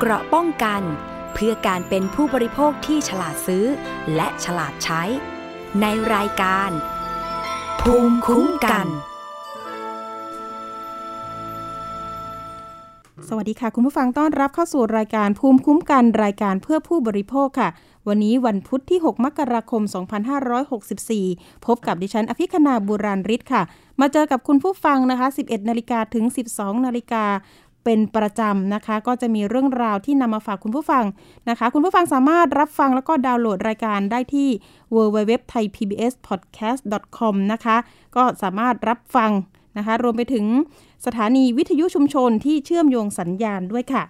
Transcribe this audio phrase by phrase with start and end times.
[0.00, 0.82] เกราะป้องกัน
[1.34, 3.64] เพื่อการเป็นผู้บริโภคที่ฉลาดซื้อ
[4.14, 5.02] และฉลาดใช้
[5.80, 6.70] ในรายการ
[7.80, 8.86] ภูมิคุ้มกัน
[13.28, 17.68] สวัสดีค่ะ คุณผู้ฟังต้อนรับเข้าสู่รายการภูมิคุ้มกันรายการเพื่อผู้บริโภคค่ะ
[18.08, 19.82] วันนี้วันพุธที่ 6 มกราคม
[20.78, 23.62] 2564 พบกับดิฉัน อภิคณาบุราริศค่ะ
[24.00, 26.24] มาเจอกับคุณผู้ฟังนะคะ 11 นาฬิกาถึง
[26.54, 27.24] 12 นาฬิกา
[27.86, 31.04] เป็นประจำนะคะ ก็จะมีเรื่องราวที่นำมาฝากคุณผู้ฟัง
[31.48, 34.48] นะคะ คุณผู้ฟังสามารถรับฟังแล้วก็ดาวน์โหลดรายการได้ที่
[34.94, 37.76] www.thaipbspodcast.com นะคะ
[38.16, 39.30] ก็สามารถรับฟัง
[39.78, 40.44] นะคะ รวมไปถึง
[41.06, 44.04] สถานีวิทยุชุมชนที่เชื่อมโยงสัญญาณด้วยค่ะ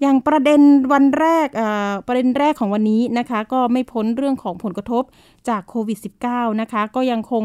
[0.00, 0.60] อย่างประเด็น
[0.92, 1.48] วันแรก
[2.06, 5.02] ประเด็นแรกของวันนี้นะคะ ก็ไม่พ้นเรื่องของผลกระทบ
[5.48, 5.98] จากโควิด
[6.28, 7.44] -19 นะคะ ก็ยังคง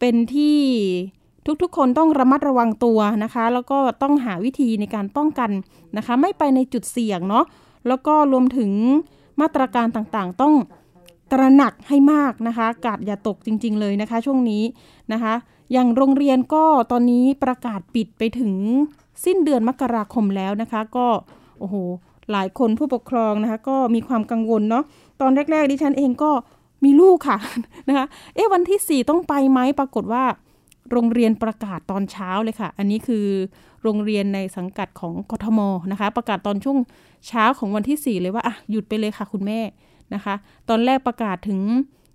[0.00, 0.58] เป็นที่
[1.62, 5.50] ทุกๆ คนต้องระมัดระวังตัวนะคะ แล้วก็ต้องหาวิธีในการป้องกัน
[5.96, 7.44] นะคะ ไม่ไปในจุดเสี่ยงเนาะ
[7.88, 8.70] แล้วก็รวมถึง
[9.40, 10.54] มาตรการต่างๆ ต้อง
[11.32, 14.62] ตระหนักให้มากนะคะ กาดอย่าตกจริง ๆ เลยนะคะ ช่วงนี้
[15.12, 15.34] นะคะ
[15.72, 18.52] อย่างโรงเรียนก็ตอนนี้ประกาศปิดไปถึง
[19.24, 21.06] สิ้นเดือนมกราคมแล้วนะคะ ก็
[21.58, 21.74] โอ้โห
[22.32, 24.84] หลายคนผู้ปกครองนะคะ ก็มีความกังวลเนาะ
[25.20, 26.30] ตอนแรก ๆ ดิฉันเองก็
[26.84, 27.38] มีลูกค่ะ
[27.88, 30.24] นะคะ เอ๊ะวันที่ 4 ต้องไปไหมปรากฏว่า
[30.92, 33.26] โรงเรียนประกาศตอนเช้าเลยค่ะ อันนี้คือ
[33.82, 35.60] โรงเรียนในสังกัดของกทม
[35.92, 36.78] นะคะ ประกาศตอนช่วง
[37.28, 39.60] เช้าของวันที่ 4 เลยว่าอะหยุดไปเลยค่ะคุณแม่
[40.14, 40.34] นะคะ
[40.68, 41.60] ตอนแรกประกาศถึง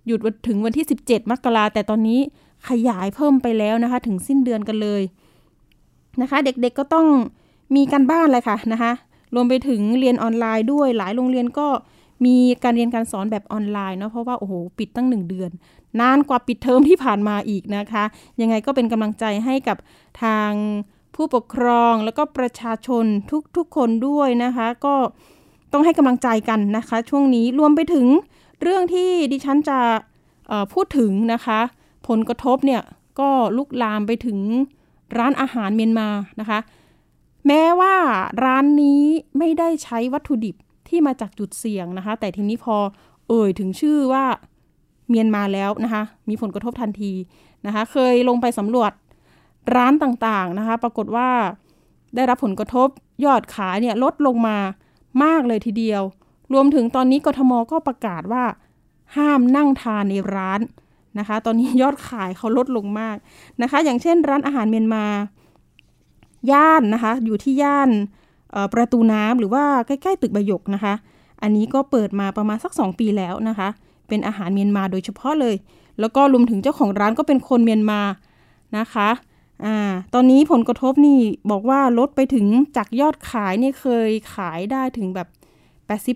[0.06, 2.20] หยุดถึงวันที่ 17 มกราแต่ตอนนี้
[2.68, 5.02] ขยายเพิ่มไปแล้วนะคะ ถึงสิ้นเดือนกันเลย
[6.20, 7.06] นะคะ เด็กๆก็ต้อง
[7.76, 8.92] มีการบ้านเลยค่ะนะคะ
[9.34, 11.66] รวมไปถึงเรียนออนไลน์ด้วยหลายโรงเรียนก็
[12.24, 15.50] มีการเรียนการสอนแบบออนไลน์เนาะเพราะว่าโอ้โหปิดตั้งหนึ่งเดือน
[16.00, 18.04] นานกว่าปิดเทอมที่ผ่านมาอีกนะคะ
[18.40, 19.76] ยังไงก็เป็นกำลังใจให้กับ
[20.22, 20.50] ทาง
[21.14, 23.04] ผู้ปกครองแล้วก็ประชาชน
[23.56, 24.94] ทุกๆคนด้วยนะคะ ก็
[25.72, 28.06] ต้องให้กำลังใจกันนะคะ ช่วงนี้รวมไปถึง
[28.62, 29.78] เรื่องที่ดิฉันจะ
[30.72, 31.60] พูดถึงนะคะ
[32.08, 32.82] ผลกระทบเนี่ย
[33.20, 34.38] ก็ลุกลามไปถึง
[35.18, 36.08] ร้านอาหารเมียนมา
[36.40, 36.58] นะคะ
[37.46, 37.94] แม้ว่า
[38.44, 39.04] ร้านนี้
[39.38, 40.56] ไม่ได้ใช้วัตถุดิบ
[40.88, 42.76] ที่มาจากจุดเสี่ยงนะคะ แต่ทีนี้พอ
[43.28, 44.24] เอ่ยถึงชื่อว่า
[45.08, 47.12] เมียนมาแล้วนะคะ มีผลกระทบทันที
[47.66, 48.92] นะคะ เคยลงไปสำรวจ
[49.76, 51.28] ร้านต่างๆนะคะ ปรากฏว่า
[52.14, 52.88] ได้รับผลกระทบ
[53.24, 54.58] ยอดขายเนี่ยลดลงมา
[55.22, 56.02] มากเลยทีเดียว
[56.52, 58.44] รวมถึงตอนนี้กทมก็ประกาศว่า
[59.16, 60.60] ห้ามนั่งทานในร้าน
[61.18, 63.16] นะคะ ตอนนี้ยอดขายเขาลดลงมาก
[63.62, 65.04] นะคะ อย่างเช่นร้านอาหารเมียนมา
[66.50, 67.90] ย่านนะคะ อยู่ที่ย่าน
[68.74, 70.94] ประตูน้ำหรือว่าใกล้ๆตึกบยกนะคะ
[71.42, 73.68] อันนี้ก็เปิดมาประมาณสัก 2 ปีแล้วนะคะ
[74.08, 75.56] เป็นอาหารเมียนมาโดยเฉพาะเลย
[76.00, 78.00] แล้วก็รวมถึงเจ้าของร้านก็เป็นคนเมียนมา
[78.78, 79.08] นะคะ
[79.64, 79.76] อ่า
[80.14, 81.20] ตอนนี้ผลกระทบนี่
[81.50, 85.28] บอกว่าลดไปถึงจากยอดขายนี่เคยขายได้ถึงแบบ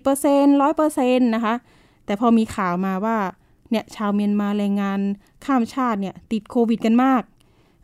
[0.03, 1.53] 80% 100%นะคะ
[2.05, 3.17] แต่พอมีข่าวมาว่า
[3.69, 4.99] เนี่ยชาวเมียนมาแรงงาน
[5.45, 7.23] ข้ามชาติเนี่ยติดโควิดกันมาก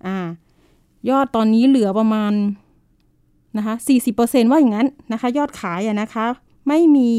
[0.06, 0.18] อ่า
[1.10, 2.34] ยอดตอนนี้เหลือประมาณ
[3.58, 3.74] นะคะ
[4.14, 6.26] 40%ว่าอย่างนั้นนะคะยอดขายอะนะคะ
[6.68, 7.14] ไม่มี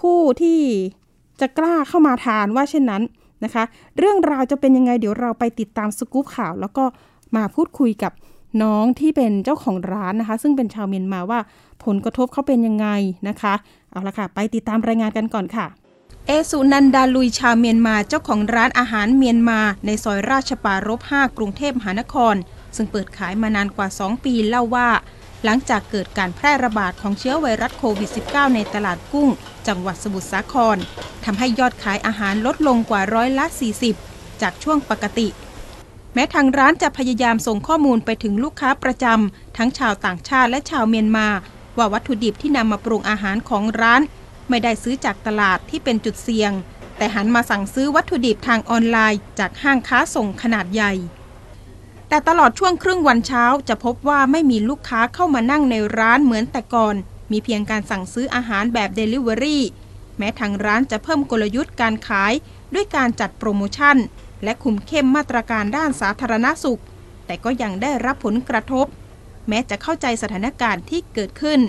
[0.00, 0.60] ผู้ที่
[1.40, 3.02] จะกล้าเข้ามาทานว่าเช่นนั้น
[3.44, 3.64] นะคะ
[3.98, 6.84] เรื่องราวจะเป็นยังไงเดี๋ยวเราไปติดตามสกู๊ปข่าว แล้วก็
[7.36, 8.12] มาพูดคุยกับ
[8.62, 11.40] น้องที่เป็นเจ้าของร้านนะคะ ซึ่งเป็นชาวเมียนมาว่า
[11.84, 12.86] ผลกระทบเขาเป็นยังไง
[13.28, 13.54] นะคะ
[13.90, 15.66] เอาละค่ะ ไปติดตามรายงานกันก่อนค่ะ
[16.26, 22.34] เอสุนันดาลุยชาวเมียนมาเจ้าของร้านอาหารเมียนมา ในซอยราชปารบ5กรุงเทพมหานคร
[22.76, 24.88] ซึ่งเปิดขายมานานกว่า 2 ปีเล่าว่า
[25.44, 29.30] หลังจากเกิดการแพร่ระบาดของเชื้อไวรัสโควิด -19 ในตลาดกุ้ง
[29.66, 30.76] จังหวัดสมุทรสาคร
[31.24, 33.44] ทำให้ยอดขายอาหารลดลงกว่าร้อยละ
[33.94, 35.28] 40 จากช่วงปกติ
[36.14, 41.28] แม้ทางร้านจะพยายามส่งข้อมูลไปถึงลูกค้าประจำทั้งชาวต่างชาติและชาวเมียนมา
[41.78, 44.02] ว่าวัตถุดิบที่นำมาปรุงอาหารของร้าน
[44.48, 46.52] ไม่ได้ซื้อจากตลาดที่เป็นจุดเสี่ยง
[46.96, 50.92] แต่หันมาสั่งซื้อวัตถุดิบทางออนไลน์ จากห้างค้าส่งขนาดใหญ่
[52.08, 56.94] แต่ตลอดช่วงครึ่งวันเช้าจะพบว่าไม่มีลูกค้าเข้ามานั่งในร้านเหมือนแต่ก่อน
[57.30, 59.64] มีเพียงการสั่งซื้ออาหารแบบเดลิเวอรี่
[60.18, 62.32] แม้ทางร้านจะเพิ่มกลยุทธ์การขาย
[62.74, 63.96] ด้วยการจัดโปรโมชั่น
[64.44, 66.80] และคุมเข้มมาตรการด้านสาธารณสุข
[67.26, 68.86] แต่ก็ยังได้รับผลกระทบ
[69.48, 71.60] แม้จะเข้าใจสถานการณ์ที่เกิดขึ้น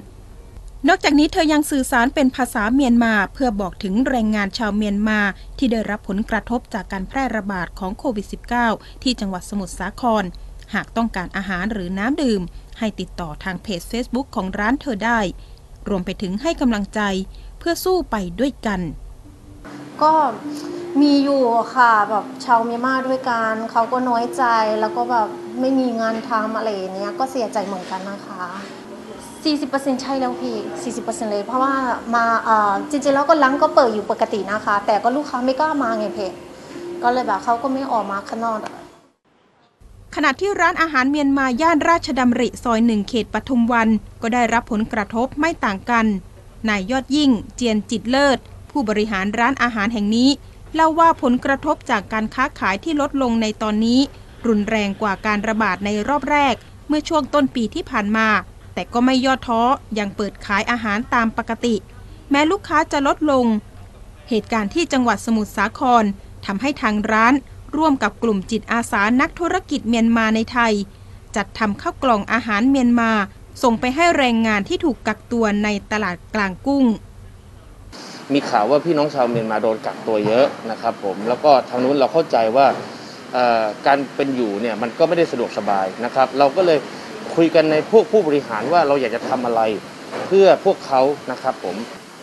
[0.85, 5.19] นอกจากนี้เธอยังสื่อสารเป็นภาษาเมียนมาเพื่อบอกถึงแรงงานชาวเมียนมา
[5.57, 8.27] ที่ได้รับผลกระทบจากการแพร่ระบาดของโควิด
[8.65, 10.24] -19 ที่จังหวัดสมุทรสาคร
[10.74, 12.41] หากต้องการอาหารหรือน้ำดื่ม
[12.79, 15.19] ให้ติดต่อทางเพจ Facebook ของร้านเธอได้
[15.89, 17.01] รวมไปถึงให้กำลังใจ
[17.59, 18.81] เพื่อสู้ไปด้วยกัน
[20.01, 20.13] ก็
[21.01, 21.44] มีอยู่
[21.75, 24.44] ค่ะแบบชาวเมียนมาด้วยกันเขาก็น้อยใจ
[24.79, 25.27] แล้วก็แบบ
[25.59, 28.44] ไม่มีงานทำอะไรเนี้ยก็เสียใจเหมือนกันนะคะ
[29.56, 30.56] 40%ใช่แล้วพี่
[31.04, 31.74] 40%เลย เพราะว่า
[32.16, 36.20] มาเอ่อจริงๆแล้วก็ร้านก็เปิดอยู่ปกตินะคะ แต่ก็ลูกค้าไม่กล้ามาไงเพ
[37.04, 38.74] ก็เลยแบบเขาก็ไม่ออกมาข้างนอกอะ
[40.16, 43.90] ขณะที่ร้านอาหารเมียนมาย่านราชดำริซอยหนึ่งเขตปทุมวัน
[44.22, 46.06] ก็ได้รับผลกระทบไม่ต่างกัน
[46.70, 48.38] นายยอดยิ่ง เจียนจิตเลิศ
[48.72, 50.30] ผู้บริหารร้านอาหารแห่งนี้
[50.76, 54.00] เล่าว่าผลกระทบจากการค้าขายที่ลดลงในตอนนี้
[54.48, 56.56] รุนแรงกว่าการระบาดในรอบแรก
[56.88, 58.28] เมื่อช่วงต้นปีที่ผ่านมา
[58.77, 59.62] แต่ก็ไม่ย่อท้อ
[60.00, 61.75] ยังเปิดขายอาหารตามปกติ
[62.31, 63.45] แม้ลูกค้าจะลดลง
[64.29, 66.03] เหตุการณ์ที่จังหวัดสมุทรสาคร
[66.45, 67.33] ทำให้ทางร้าน
[67.77, 70.74] ร่วมกับกลุ่มจิตอาสานักธุรกิจเมียนมาในไทย
[71.35, 73.12] จัดทำข้าวกล่องอาหารเมียนมา
[73.63, 76.85] ส่งไปให้แรงงานที่ถูกกักตัวในตลาดกลางกุ้ง
[78.33, 82.68] มีข่าวว่าพี่น้องชาวเมียนมาโดนกักตัวเยอะนะครับผมแล้วก็ทางนู้นเราเข้าใจว่า
[83.88, 86.79] การเป็นอยู่เนี่ยมันก็ไม่ได้สะดวกสบายนะครับ เราก็เลย
[87.38, 89.62] คุยกันในพวกผู้บริหารว่าเราอยากจะทำอะไร
[90.28, 91.01] เพื่อพวกเขา
[91.31, 91.75] นะครับผม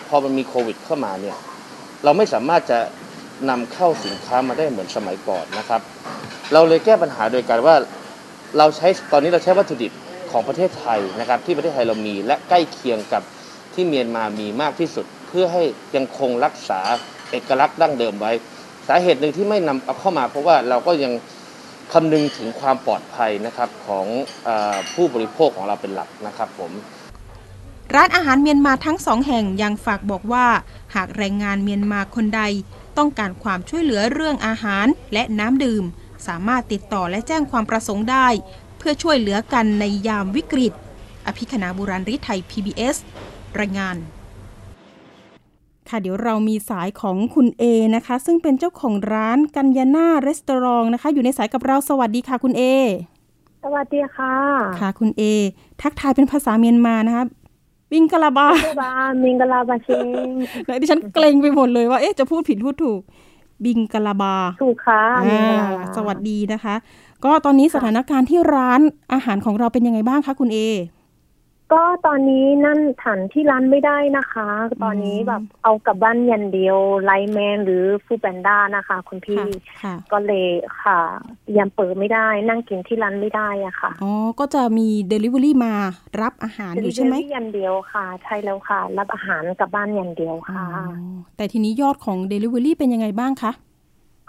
[0.08, 1.37] พอมันมีโควิดเข้ามาเนี่ย
[2.05, 2.78] เราไม่สามารถจะ
[3.50, 5.81] นำเข้าสินค้ามาได้เหมือนสมัยก่อนนะครับ
[6.52, 7.76] เราเลยแก้ปัญหาโดยการว่า
[8.58, 9.93] เราใช้ตอนนี้เราใช้วัตถุดิบ
[10.31, 13.22] ของประเทศไทยนะครับ ที่ประเทศไทยเรามีและใกล้เคียงกับ
[13.75, 15.62] ที่เมียนมามีมากที่สุด เพื่อให้
[15.96, 16.81] ยังคงรักษา
[17.31, 18.32] เอกลักษณ์ดั้งเดิมไว้
[18.88, 21.12] สาเหตุหนึ่งที่ไม่นำเอาเข้ามา เพราะว่าเราก็ยัง
[21.92, 24.06] คำนึงถึงความปลอดภัยนะครับของ
[24.48, 26.72] ออผู้บริโภคของเราเป็นหลักนะครับผม
[27.94, 30.46] ร้านอาหารเมียนมาทั้งสองแห่งยังฝากบอกว่า
[30.94, 32.42] หากแรงงานเมียนมาคนใด
[32.98, 35.84] ต้องการความช่วยเหลือเรื่องอาหารและน้ำดื่ม
[36.26, 38.28] สามารถติดต่อและแจ้งความประสงค์ได้
[38.78, 40.72] เพื่อช่วยเหลือกันในยามวิกฤต
[41.26, 42.96] อภิคณาบุราริไทย PBS
[43.60, 43.96] รายงาน
[45.94, 47.64] ค่ะ เดี๋ยวเรามีสายของคุณเอ
[47.96, 52.62] นะคะ ซึ่งเป็นเจ้าของร้านกัญญาน่ารีสตอรองนะคะ อยู่ในสายกับเราสวัสดีค่ะ คุณเอ
[53.64, 54.35] สวัสดีค่ะ
[54.81, 55.23] ค่ะ คุณเอ
[55.82, 57.25] ทักทายเป็นภาษาเมียนมานะคะ
[57.93, 58.93] บิงกะลาบาเทบา
[59.23, 59.88] มิงกลาบาเช
[60.29, 60.32] ง
[60.67, 63.00] แล้วดิฉันเกรงไปหมดเลยว่า เอ๊ะ จะพูดผิดพูดถูก
[63.64, 66.75] บิงกะลาบา ถูกค่ะมิงกอ่าลาบาสวัสดีนะคะ
[67.25, 68.81] ก็ตอนนี้สถานการณ์ที่ร้าน
[69.12, 70.58] อาหารของเราเป็นยังไงบ้างคะคุณเอ
[71.75, 74.49] ก็ตอนนี้นั่นฐานที่ร้านไม่ได้นะคะ
[74.82, 79.49] ตอนนี้แบบเอากลับบ้านยันเดียวไลแมนหรือฟูแบนด้านะคะ คุณพี่ค่ะ
[79.82, 80.47] ค่ะก็เลย
[80.82, 80.99] ค่ะ
[81.59, 85.73] ยังเปิดไม่ได้ นั่งกินที่ร้านไม่ได้อะค่ะอ๋อก็จะมี Delivery มา
[86.23, 90.67] รับอาหารอยู่ใช่ไหมเดลิเวอรี่ยันเดียวค่ะ ใช่แล้วค่ะ รับอาหารกลับบ้านยันเดียวอ๋อค่ะ
[91.37, 93.53] แต่ทีนี้ยอดของ Delivery เป็นยังไงบ้างคะ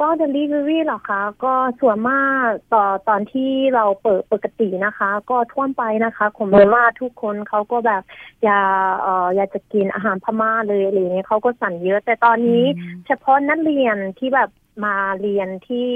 [0.01, 8.03] ก็ delivery เหรอคะก็ส่วนมากต่อตอนที่เราเปิดปกตินะคะ ก็ทั่วไปนะคะผมเลยว่าทุกคนเขาก็แบบ
[8.43, 8.67] อยาก
[9.01, 14.49] เอ่ออยากจะกินอาหารพม่าเลยอะไรอย่างเงี้ยเขาก็สั่งเยอะ แต่ตอนนี้อืมเฉพาะนักเรียนที่แบบ
[14.85, 15.87] มาเรียนที่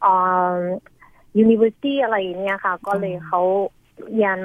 [0.00, 0.14] เอ่
[0.54, 0.56] อ
[1.42, 3.42] university อะไรอย่างเงี้ยค่ะ ก็เลยเขา
[4.22, 4.40] ยัน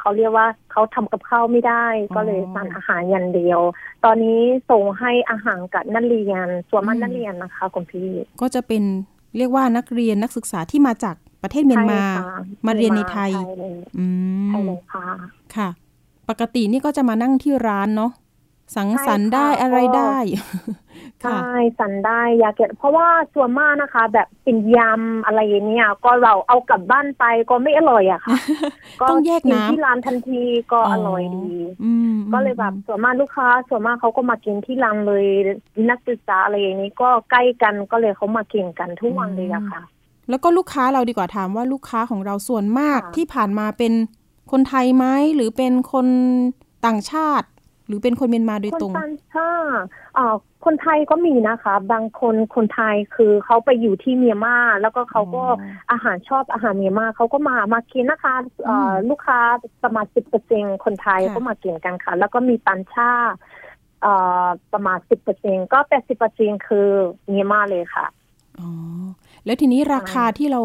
[0.00, 3.60] เขาเรียกว่าเขาทำกับข้าวไม่ได้ ก็เลยสั่งอาหารอย่างเดียว
[4.04, 8.10] ตอนนี้ส่งให้อาหารกับนักเรียนส่วนมากนักเรียนนะคะคุณพี่
[8.40, 8.82] ก็จะเป็น
[9.36, 14.06] เรียกว่านักเรียนนักศึกษาที่มาจากประเทศเมียนมาใช่ค่ะมาเรียนในไทยใช่เลยอื
[14.48, 15.06] ใช่มเลยค่ะ
[15.56, 15.68] ค่ะ
[16.28, 18.12] ปกตินี่ก็จะมานั่งที่ร้านเนาะ
[18.76, 20.16] สังสรรค์ใช่ได้ค่ะอะไรก็ได้
[21.24, 28.36] ค่ะใช่สั่นได้อยากเก็บเพราะว่าส่วนมากนะคะ แบบเป็นยำอะไรอย่างเนี้ยก็เราเอากลับบ้านไปก็ไม่อร่อยอะค่ะ
[29.00, 31.52] ก็ต้องแยกกิน้ำที่ร้านทันทีก็อร่อยดี
[31.84, 35.24] อืมก็เลยแบบส่วนมากลูกค้า ส่วนมากเขาก็มากินที่ร้านเลย
[35.90, 39.82] นักศึกษาอะไรอย่างนี้ก็ใกล้กันก็เลยเขามากินกันทุกวันเลยอะค่ะ
[40.28, 43.92] แล้วก็ลูกค้าเราดีกว่าถามว่าลูกค้าของเราส่วนมากค่ะที่ผ่านมาเป็น
[44.50, 46.06] คนไทยไหมหรือเป็นคน
[46.86, 47.48] ต่างชาติ
[47.90, 59.40] หรือเป็นคนเมียนมาโดยคนตรงต่างชาติอ่าคนไทยก็มีนะคะ บางคนคนไทยคือเขาไปอยู่ที่เมียนมาแล้วก็เขาก็อ๋ออาหารชอบอาหารเมียนมาเขาก็มามากินนะคะเอ่ออมลูกค้า
[59.82, 63.36] ประมาณสิบเปอร์เซ็นคนไทยค่ะก็มากินกันค่ะ แล้วก็มีต่างชาติ
[64.02, 66.88] เอ่อประมาณสิบเปอร์เซ็นก็แปดสิบเปอร์เซ็นคือ
[67.28, 68.06] เมียนมาเลยค่ะ
[68.58, 68.68] อ๋อ
[69.44, 70.62] แล้วทีนี้ราคาที่เรา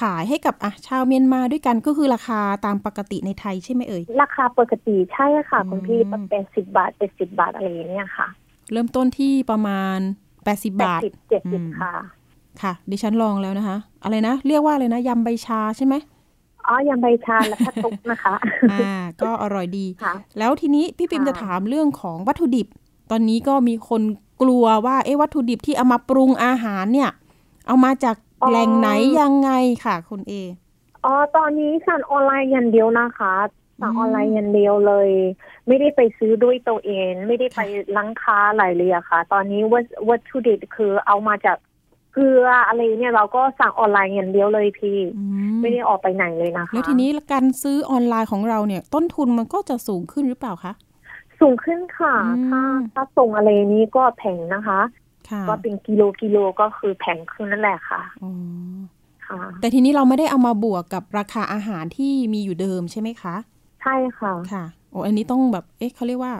[0.00, 8.26] ขายให้กับอะชาวเมียนมาด้วยกันก็คือราคาตามปกติในไทยใช่ไหมเอ่ย ราคาปกติใช่ค่ะคุณพี่อืมเป็นสิบบาทเป็นสิบบาทอะไรอย่างเงี้ยค่ะ
[8.72, 11.92] เริ่มต้นที่ประมาณ80แปดบาทสิบเจ็ดสิบอืมค่ะ
[12.62, 15.94] ค่ะ ดิฉันลองแล้วนะคะ อะไรนะ เรียกว่าอะไรนะยำใบชาใช่ไหม
[16.66, 18.34] อ๋อยำใบชาและข้าวตุ๊กนะคะ
[18.72, 22.66] อ่า ก็อร่อยดีค่ะแล้วทีนี้พี่ปิมค่ะจะถามเรื่องของวัตถุดิบ
[23.10, 24.02] ตอนนี้ก็มีคน
[24.42, 27.10] กลัวว่าเอ๊ะวัตถุดิบที่เอามาปรุงอาหารเนี่ย
[27.66, 28.16] เอามาจาก
[28.50, 28.88] แหล่งไหน
[29.20, 29.50] ยังไง
[29.84, 30.34] ค่ะคุณเอ
[31.04, 33.34] อ๋อตอนนี้สั่งออนไลน์อย่างเดียวนะคะ
[33.80, 35.08] สั่งอืมออนไลน์อย่างเดียวเลย
[35.66, 41.58] ไม่ได้ไปซื้อด้วยตัวเอง ไม่ได้ไปค่ะร้านค้าอะไรเลยอะค่ะ ตอนนี้วัตวัตถุดิบคือเอามาจาก
[42.12, 50.72] เกลืออะไรเนี่ยเราก็สั่งออนไลน์อย่างเดียวเลยพี่อืมไม่ได้ออกไปไหนเลยนะคะแล้วทีนี้การซื้อออนไลน์ของเราเนี่ย ต้นทุนมันก็จะสูงขึ้นหรือเปล่าคะ
[51.40, 54.80] สูงขึ้นค่ะอืมค่าค่าส่งอะไรนี้ก็แพงนะคะค่ะ
[55.48, 58.32] ก็เป็นกิโลกิโลก็คือแพงขึ้นนั่นแหละค่ะอ๋อ
[59.26, 63.34] ค่ะแต่ทีนี้เราไม่ได้เอามาบวกกับราคาอาหารที่มีอยู่เดิมใช่ไหมคะ
[63.82, 66.34] ใช่ค่ะค่ะโอ้อันนี้ต้องแบบเอ๊ะเขาเรียกว่า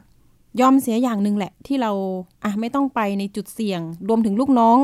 [0.60, 1.92] ยอมเสียอย่างหนึ่งแหละ ที่เรา
[2.44, 4.78] อะไม่ต้องไปในจุดเสี่ยง รวมถึงลูกน้อง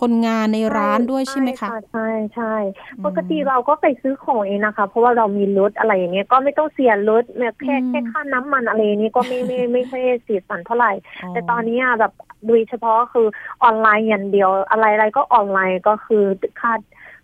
[0.00, 2.54] คนงานในร้านด้วยใช่ไหมคะใช่ใช่
[2.96, 10.92] อืมปกติเราก็ไปซื้อของเองนะคะ เพราะว่าเรามีรถอะไรอย่างเงี้ยก็ไม่ต้องเสียรถเนี่ยแค่อืมแค่ค่าน้ำมันอะไรนี้ก็ไม่ไม่ไม่ค่อยเสียสันเท่าไหร่
[11.30, 12.12] แต่ตอนนี้อะแบบ
[12.46, 13.26] โดยเฉพาะคือ
[13.62, 16.24] ออนไลน์อย่างเดียวอะไรอะไรก็ออนไลน์ก็คือ
[16.60, 16.72] ค่า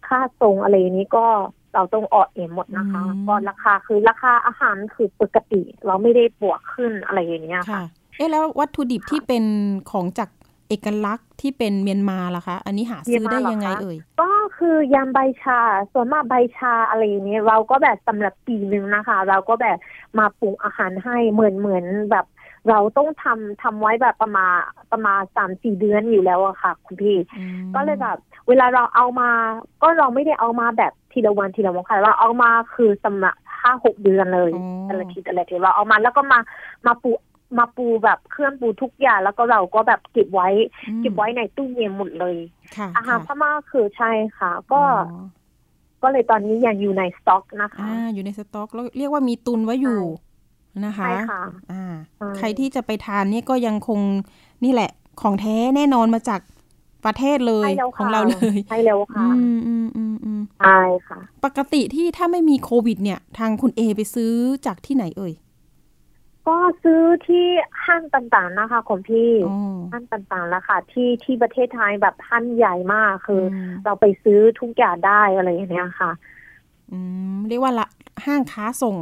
[0.08, 1.26] ค่าส่งอะไรนี้ก็
[1.74, 7.84] เราต้องออกเองหมดนะคะอืมก็ราคาคือราคาอาหารคือปกติ เราไม่ได้บวกขึ้นอะไรอย่างเงี้ยค่ะค่ะ
[8.16, 9.44] เอ๊ะแล้ววัตถุดิบที่เป็น
[9.90, 10.28] ของจาก
[10.72, 15.60] เอกลักษณ์ที่เป็นเมียนมาล่ะคะ อันนี้หาซื้อได้ยังไงเอ่ย ก็คือยำใบชา
[15.92, 19.78] ส่วนมากใบชาอะไรอย่างเงี้ยเราก็แบบสำหรับปีหนึ่งนะคะ เราก็แบบ
[20.18, 22.26] มาปรุงอาหารให้เหมือนเหมือนแบบ
[22.68, 24.56] เราต้องทำทำไว้แบบประมาณ
[24.92, 28.16] ประมาณสามสี่เดือนอยู่แล้วอะค่ะ คุณพี่อืมก็เลยแบบ
[28.48, 29.30] เวลาเราเอามา
[29.82, 36.38] ก็เราไม่ได้เอามาแบบทีละวันทีละวันค่ะเราเอามาคือสำหรับห้าหกเดือนเลยอ๋อแต่ละทีแต่ละทีเราเอามาแล้วก็มา
[36.86, 37.10] มาปู
[37.58, 40.48] มาปูแบบเครื่องปูทุกอย่าง แล้วก็เราก็แบบเก็บไว้
[40.88, 42.36] อืมเก็บไว้ในตู้เย็นหมดเลย
[42.76, 45.22] ค่ะอาหารพค่ะม่าคือใช่ค่ะ ก็อ๋อ
[46.02, 50.00] ก็เลยตอนนี้ยังอยู่ในสต็อกนะคะอ่าอยู่ในสต็อกแล้วเรียกว่ามีตุนไว้อยู่
[50.84, 51.42] นะคะใช่ค่ะ
[51.72, 51.84] อ่า
[52.16, 54.00] ใช่ใครที่จะไปทานเนี่ยก็ยังคง
[54.64, 54.90] นี่แหละ
[55.22, 56.40] ของแท้แน่นอนมาจาก
[57.04, 64.32] ประเทศเลยใช่แล้วของค่ะเราเลยใช่แล้วค่ะอืมอืมอืมอืมใช่ค่ะ ปกติที่ถ้าไม่มีโควิด เนี่ย ทางคุณเอไปซื้อ
[64.66, 65.32] จากที่ไหนเอ่ย
[66.48, 67.46] ก็ซื้อที่
[67.84, 69.56] ห้างต่างๆนะคะของพี่อ๋อ
[69.92, 76.10] ห้างต่างๆแล้วค่ะ ที่ที่ประเทศไทยแบบห้างใหญ่มากคืออมเราไปซื้อทุกอย่างได้อะไรอย่างเงี้ยค่ะ
[76.92, 76.98] อื
[77.34, 77.86] มเรียกว่าละ
[78.24, 78.96] ห้างค้าส่ง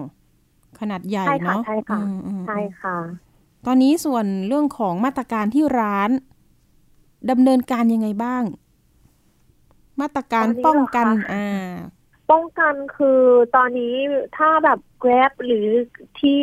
[0.80, 2.96] ขนาดใหญ่ใช่ค่ะเนาะใช่ค่ะอืมอืมใช่ค่ะ
[3.66, 6.10] ตอนนี้ส่วนเรื่องของมาตรการที่ร้าน
[7.30, 8.42] ดำเนินการยังไงบ้าง
[10.00, 11.70] มาตรการตอนนี้ป้องกันเหรอคะอ่า
[12.30, 13.20] ป้องกันคือ
[13.56, 13.94] ตอนนี้
[14.36, 15.66] ถ้าแบบ Grab หรือ
[16.20, 16.38] ที่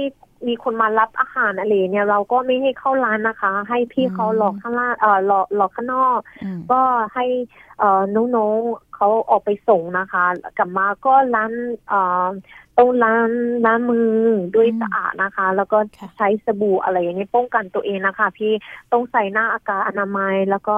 [0.47, 6.81] มีคนมารับอาหารอะไรเนี่ย เราก็ไม่ให้เข้าร้านนะคะ ให้พี่อืมเขาหลอกข้างล่างเอ่อหลอกหลอกข้างนอกอืมก็
[7.13, 7.25] ให้
[7.79, 8.01] เอ่อ
[8.35, 10.25] น้องๆเขาออกไปส่งนะคะ
[10.57, 11.51] กลับมาก็ล้าง
[11.89, 12.27] เอ่อ
[12.77, 13.29] ต้องล้าง
[13.65, 14.09] ล้างมือ
[14.55, 18.51] ด้วยอืมสะอาดนะคะ แล้วก็ค่ะใช้สบู่อะไรอย่างนี้ป้องกันตัวเองนะคะ พี่
[18.91, 20.75] ต้องใส่หน้าอากาศอนามัยแล้วก็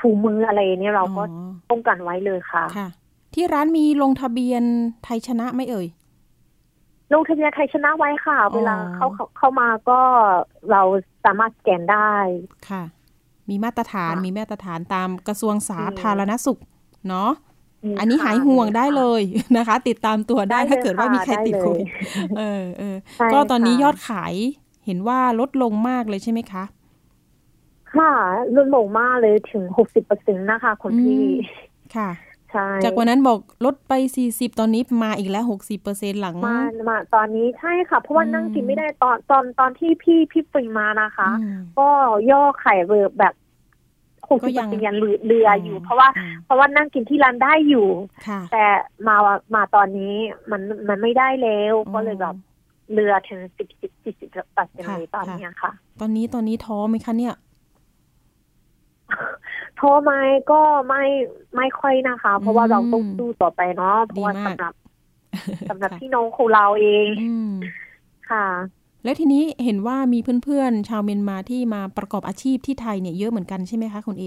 [0.00, 2.88] ถุงมืออะไรอย่างนี้เราก็อ๋อป้องกันไว้เลยค่ะ ค่ะ
[3.34, 4.62] ที่ร้านมีลงทะเบียน
[5.04, 5.86] ไทยชนะไหมเอ่ย
[7.12, 10.00] ลงทะเบียนไทยชนะไว้ค่ะอ๋อเวลาเข้าเข้าเข้ามาก็
[10.70, 10.82] เรา
[11.24, 12.12] สามารถสแกนได้
[12.68, 12.82] ค่ะ
[13.50, 16.60] มีมาตรฐานค่ะมีมาตรฐานตามกระทรวงสาธารณสุข
[17.08, 17.30] เนาะ
[17.84, 19.22] มีอันนี้ค่ะหายห่วงมีได้ค่ะเลย
[19.56, 21.86] นะคะ ติดตามตัวได้ได้เลยถ้าเกิดว่ามีใครค่ะติดได้เลยโควิด
[22.38, 24.34] เออเออใช่ก็ตอนนี้ค่ะยอดขาย
[24.86, 26.64] เห็นว่าลดลงมากเลยใช่ไหมคะ
[27.94, 28.12] ค่ะ
[28.56, 31.34] ลดลงมากเลยถึงหกสิบเปอร์เซ็นต์นะคะคุณพี่อืม
[31.96, 32.35] ค่ะใช่
[32.84, 33.92] จากวันนั้นบอกลดไป
[34.26, 36.56] 40 ตอนนี้มาอีกแล้ว 60เปอร์เซ็นหลังมา
[36.88, 41.88] มาตอนนี้ใช่ค่ะ เพราะว่าอืมนั่งกินไม่ได้ตอนตอนตอนที่พี่พี่ปริงมานะคะอืมก็
[42.30, 43.34] ย่อไข่เรือแบบ
[44.28, 44.96] หกก็สิบยัเปองร์เซ็นต์ยัน
[45.26, 47.88] เรืออยู่อืมเพราะว่าอืมเพราะว่านั่งกินที่ร้านได้อยู่
[48.26, 48.66] ค่ะแต่
[49.06, 49.16] มา
[49.54, 50.14] มาตอนนี้
[50.50, 52.36] มันมันไม่ได้แล้วอ๋อก็เลยแบบ
[52.92, 57.34] เรือถึงสิบสิบสิบสิบเปอร์เซ็นต์ค่ะเลยตอนค่ะเนี้ยค่ะ ตอนนี้ตอนนี้ท้อไหมคะเนี่ย
[59.76, 60.12] โทรไหม
[60.50, 61.04] ก็ไม่
[61.56, 64.72] ไม่ค่อยนะคะ เพราะว่าอืมเราต้องสู้ต่อไปเนาะเพราะว่าดีมากสำหรับ
[65.70, 67.50] สำหรับค่ะพี่น้องของเราเองอืม
[68.30, 68.46] ค่ะ
[69.04, 74.24] แล้วทีนี้เห็นว่ามีเพื่อนๆ ชาวเมียนมาที่มาประกอบอาชีพที่ไทยเนี่ยเยอะเหมือนกันใช่ไหมคะคุณเอ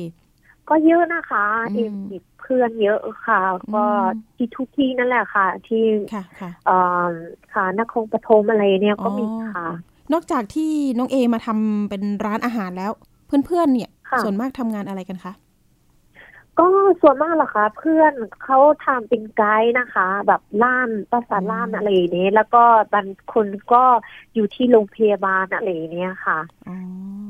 [0.70, 3.40] ก็เยอะนะคะอืมเอ็มมีเพื่อนเยอะค่ะ
[3.74, 7.08] ก็อืมที่ทุกที่นั่นแหละค่ะ ที่ค่ะค่ะเอ่อ
[7.54, 9.68] ค่ะนครปฐมอะไรเนี่ยก็มีอ๋อค่ะ
[10.14, 12.92] นอกจากที่น้องเอมาทำเป็นร้านอาหารแล้ว
[13.28, 15.34] เพื่อนๆเนี่ยค่ะ ส่วนมากทำงานอะไรกันคะ
[16.60, 16.68] ก็
[17.02, 18.14] ส่วนมากล่ะคะเพื่อน
[18.44, 22.64] เขาทำเป็นไกด์นะคะ แบบล่ามภาษาล่ามอืมอะไรอย่างนี้แล้วก็
[22.94, 23.84] บางคนก็
[24.34, 26.78] อยู่ที่โรงพยาบาลอะไรอย่างเนี้ยค่ะอ๋อ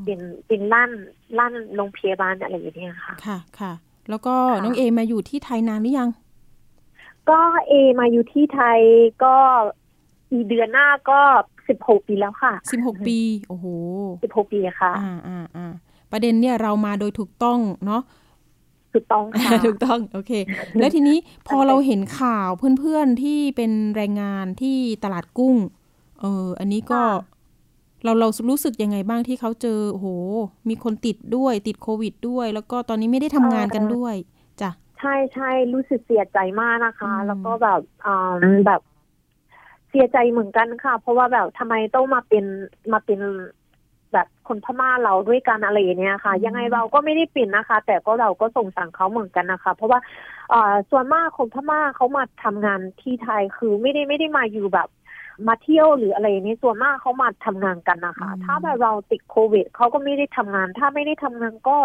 [0.06, 0.92] เป็นเป็นล่าน
[1.38, 3.72] ล่านโรงพยาบาลอะไรอย่างเนี้ยค่ะ ค่ะค่ะ
[4.10, 6.10] แล้วก็ค่ะน้องเอมาอยู่ที่ไทยนานหรือยัง
[7.30, 8.80] ก็เอมาอยู่ที่ไทย
[9.24, 9.36] ก็
[10.32, 11.20] อีกเดือนหน้าก็
[11.68, 13.20] สิบหกปีแล้วค่ะ16ปี
[13.50, 13.66] โอ้โห
[14.24, 15.74] สิบหกปีค่ะ อ่าอ่าอ่า
[16.12, 18.02] ประเด็นเนี่ยเรามาโดยถูกต้องเนาะ
[18.94, 20.32] ถูกต้องค่ะถูกต้องโอเค
[20.80, 22.48] แล้วทีนี้พอเราเห็นข่าว
[22.80, 25.56] เพื่อนๆที่เป็นแรงงานที่ตลาดกุ้ง
[26.20, 27.38] เอออันนี้ก็ค่ะ
[28.04, 30.08] เราเรารู้สึกยังไงบ้างที่เขาเจอโอ้โห
[30.70, 34.16] มีคนติดด้วยติดโควิดด้วย แล้วก็ตอนนี้ไม่ได้ทำงานกันด้วย
[34.62, 38.32] จ้ะใช่ใช่รู้สึกเสียใจมากนะคะอืมแล้วก็แบบอ่า
[38.68, 38.82] แบบ
[39.90, 42.46] เสียใจเหมือนกันค่ะ เพราะว่าแบบทำไมต้องมาเป็น
[42.94, 43.59] มาเป็นแบบ
[44.50, 50.00] คนพม่าเราด้วยกันอะไรอย่างเนี้ยค่ะ ยังไงเราก็ไม่ได้ปิดนะคะ แต่ก็เราก็สงสารเขาเหมือนกันนะคะ เพราะว่า
[50.54, 54.90] อ่าส่วนมากคนพม่าเขามาทำงานที่ไทยคือไม่ได้ไม่ได้มาอยู่แบบ
[55.48, 61.78] มาเที่ยวหรืออะไรนี้ส่วนมากเขามาทำงานกันนะคะอืมถ้าแบบเราติดโควิดเขาก็ไม่ได้ทำงาน ถ้าไม่ได้ทำงานก็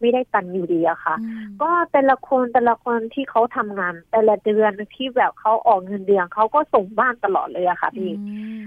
[0.00, 8.60] ไม่ได้ตันอยู่ดีอะค่ะอืมก็แต่ละคนแต่ละคนที่เขาทำงาน แต่ละเดือนที่แบบเขาออกเงินเดือนเขาก็ส่งบ้านตลอดเลยอะค่ะพี่อืม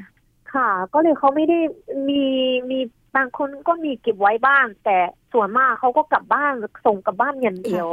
[0.55, 1.59] ค่ะ ก็เลยเขาไม่ได้
[2.09, 2.23] มี
[2.71, 2.79] มี
[3.15, 4.97] บางคนก็มีเก็บไว้บ้าง แต่
[5.33, 6.53] ส่วนมากเขาก็กลับบ้าน
[6.85, 7.87] ส่งกลับบ้านอย่างเดียว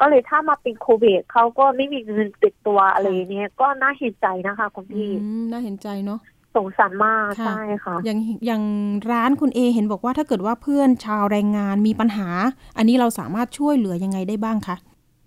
[0.00, 6.20] ก็เลยถ้ามาเป็นโควิดเขาก็ไม่มีเงินติดตัวอะไรอย่างเนี้ยก็น่าเห็นใจนะคะคุณพี่อืมน่าเห็นใจเนาะ
[6.56, 8.62] สงสารมากค่ะใช่ค่ะอย่างอย่าง
[9.12, 12.28] ร้านคุณเอเห็นบอกว่าถ้าเกิดว่าเพื่อนชาวแรงงานมีปัญหา
[12.76, 14.76] อันนี้เราสามารถช่วยเหลือยังไงได้บ้างคะ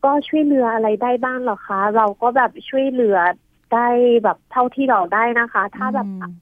[0.03, 3.17] ก็ช่วยเหลืออะไรได้บ้างเหรอคะ เราก็แบบช่วยเหลือ
[3.73, 3.87] ได้
[4.23, 6.33] แบบเท่าที่เราได้นะคะ ถ้าแบบอืม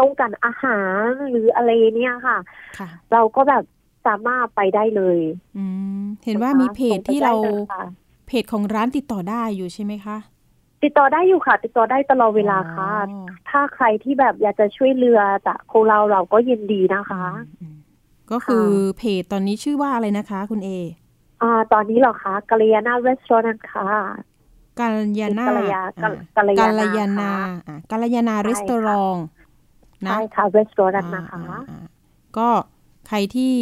[0.00, 2.38] ต้องการอาหารหรืออะไรเนี่ยค่ะ
[2.78, 3.64] ค่ะเราก็แบบ
[4.06, 5.18] สามารถไปได้เลย
[5.56, 5.64] อื
[6.00, 7.82] มเห็นว่านะคะมีเพจที่เราส่งไปได้เลยค่ะ
[8.26, 10.16] เพจของร้านติดต่อได้อยู่ใช่ไหมคะ
[10.82, 17.24] ติดต่อได้อยู่ค่ะ ติดต่อได้ตลอดเวลาค่ะอ๋อถ้าใครที่แบบอยากจะช่วยเหลือจากโคเราเราก็ยินดีนะคะ
[17.60, 17.76] อืม
[18.30, 18.66] ก็คือ
[18.98, 20.70] เพจตอนนี้ชื่อว่าอะไรนะคะ คุณเอ
[21.42, 23.88] อ่าตอนนี้เหรอคะกาลยานารีสอร์ทค่ะ
[24.80, 27.32] กาลยานากัลยาอ่กัลยาณากาลยานาค่ะ
[27.68, 29.16] อะกาลยานารีสตอรอง
[30.04, 31.84] นะใช่ค่ะรีสอร์ทนะคะอ่าอ่า
[32.36, 32.48] ก็
[33.08, 33.54] ใครที่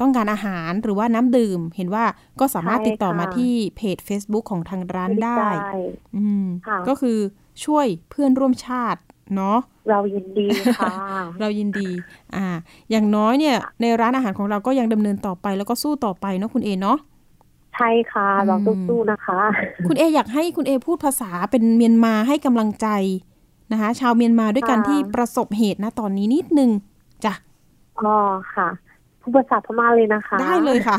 [0.00, 2.04] ต้องการอาหารหรือว่าน้ำดื่ม เห็นว่า
[2.40, 5.80] ก็สามารถใช่ติดต่อค่ะมาที่เพจ Facebook ของทางร้านได้ใช่
[6.16, 7.18] อืมค่ะก็คือ
[7.64, 9.00] ช่วยเพื่อนร่วมชาติ
[9.36, 9.58] เนาะ
[9.90, 10.92] เรายินดีค่ะ
[11.40, 11.88] เรายินดี
[12.34, 12.46] อ่า
[12.90, 16.98] อย่างน้อยเนี่ย ในร้านอาหารของเราก็ยังดำเนินต่อไปแล้วก็สู้ต่อไปเนาะคุณเอเนาะ
[17.74, 19.38] ใช่ค่ะเราต้องสู้นะคะ
[19.88, 22.88] คุณเออยากให้คุณเอพูดภาษาเป็นเมียนมาให้กำลังใจ
[23.72, 26.70] นะคะชาวเมียนมาด้วยกันค่ะที่ประสบเหตุนะตอนนี้นิดนึง
[27.24, 27.32] จ้ะ
[28.00, 28.16] อ๋อ
[28.54, 28.68] ค่ะ
[29.20, 30.98] ผู้ภาษาพม่าเลยนะคะ ได้เลยค่ะ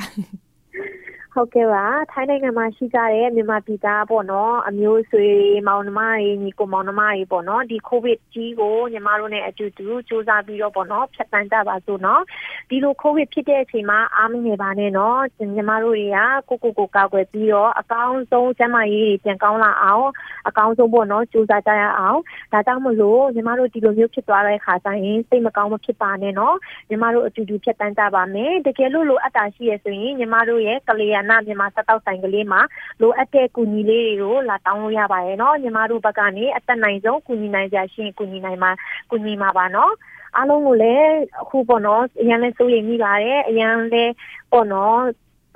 [1.33, 5.27] ဟုတ်ကဲ့ပါထိုင်းနိုင်ငံမှာရှိကြတဲ့မြန်မာပြည်သားပေါ့နော်အမျိုးဆွေ
[5.67, 12.21] မောင်နှမတွေညီကိုမောင်နှမတွေပေါ့နော်ဒီကိုဗစ်ကြီးကိုညီမတို့နဲ့အတူတူစူးစမ်းပြီးတော့ပေါ့နော်ဖြတ်တန်းကြပါစို့နော်
[12.69, 15.19] ဒီလိုကိုဗစ်ဖြစ်တဲ့အချိန်မှာအားမငယ်ပါနဲ့နော်
[15.55, 20.07] ညီမတို့တွေကကိုကိုကိုကောက်ွယ်ပြီးတော့အကောင်းဆုံးကျန်းမာရေးပြန်ကောင်းလာအောင်
[20.47, 22.19] အကောင်းဆုံးပေါ့နော်စူးစမ်းကြရအောင်
[22.53, 26.55] ဒါကြောင့်မလို့ညီမတို့ဒီလိုမျိုးဖြစ်သွားတဲ့ခါကျရင်စိတ်မကောင်းမဖြစ်ပါနဲ့နော်
[26.89, 32.60] ညီမတို့အတူတူဖြတ်တန်းကြပါမယ်တကယ်လို့လိုအပ်တာရှိရဆိုရင်ညီမတို့ရဲ့ကလေးရနာမြန်မာစက်တောက်ဆိုင်ကလေးမှာ
[33.00, 38.70] လိုအပ်တဲ့ကူညီလေးတွေကိုလာတောင်းလို့ရပါတယ်เนาะညီမတို့ဘက်ကနေအသက်နိုင်ဆုံးကူညီနိုင်ကြရှင်ကူညီနိုင်မှာ
[39.10, 39.90] ကူညီမှာပါเนาะ
[40.36, 44.04] အားလုံးကိုလည်းအခုပေါ့နော်အရင်လဲစိုးရိမ်မိပါတယ်အရင်လဲ
[44.52, 44.98] ပေါ့နော်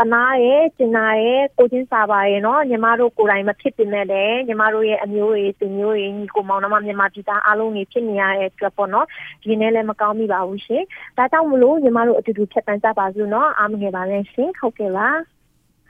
[0.01, 9.07] တနာရဲ့ကျင်နာရဲ့ကိုချင်းစာပါရဲ့เนาะညီမတို့ကိုယ်တိုင်မဖြစ်တင်နဲ့လေညီမတို့ရဲ့အမျိုးတွေသူမျိုးတွေညီကိုမောင်နှမမြန်မာပြည်သားအားလုံးတွေဖြစ်နေရတဲ့အတွက်ပေါ့နော်
[9.43, 10.83] ဒီနေ့လည်းမကောင်းမိပါဘူးရှင်
[11.17, 15.09] ဒါကြောင့်မလို့ညီမတို့အတူတူဖြတ်တန်းကြပါစို့เนาะအားမငယ်ပါနဲ့ရှင်ဟုတ်ကဲ့ပါ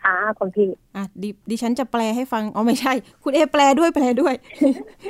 [0.04, 4.34] ค่ะคุณพี่อะดดิฉันจะแปลให้ฟังอ๋อไม่ใช่ คุณเอแปลด้วยแปลด้วย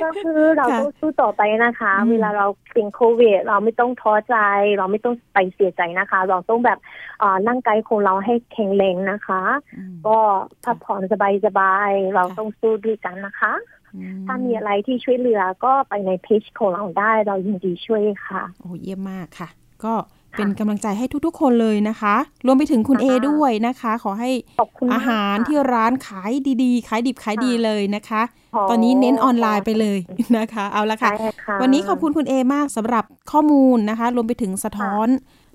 [0.02, 4.36] ก็คือเราค่ะต้องสู้ต่อไปนะคะอืมเวลาเราเป็นโควิด เราไม่ต้องท้อใจ
[4.78, 6.78] เราไม่ต้องไปเสียใจนะคะ เราต้องแบบ
[7.22, 9.42] อ่าร่างกายของเราให้แข็งแรงนะคะ
[9.76, 10.16] อืมก็
[10.64, 11.02] พักผ่อน
[11.46, 13.52] สบายๆเราค่ะต้องสู้ด้วยกันนะคะ
[13.94, 19.48] อืถ้ามีอะไรที่ช่วยเหลือก็ไปในเพจของเราได้เรายินดีช่วยค่ะ โอ้เยี่ยมมากค่ะ
[19.84, 19.94] ก็
[20.36, 22.14] เป็นกำลังใจให้ทุกๆ คนเลยนะคะ
[22.46, 26.30] รวมไปถึงคุณเอค่ะด้วยนะคะ ขอให้ขอบคุณมกอาหารค่ะที่ร้านขาย
[26.62, 28.22] ดีๆ ขายดิบขายดีค่ะเลยนะคะ
[28.54, 29.98] อ๋อตอนนี้เน้นออนไลน์ไปเลย
[30.38, 35.08] นะคะ เอาละค่ะใช่ค่ะวันนี้ขอบคุณคุณเอมากสำหรับข้อมูลนะคะ รวมไปถึงสะท้อน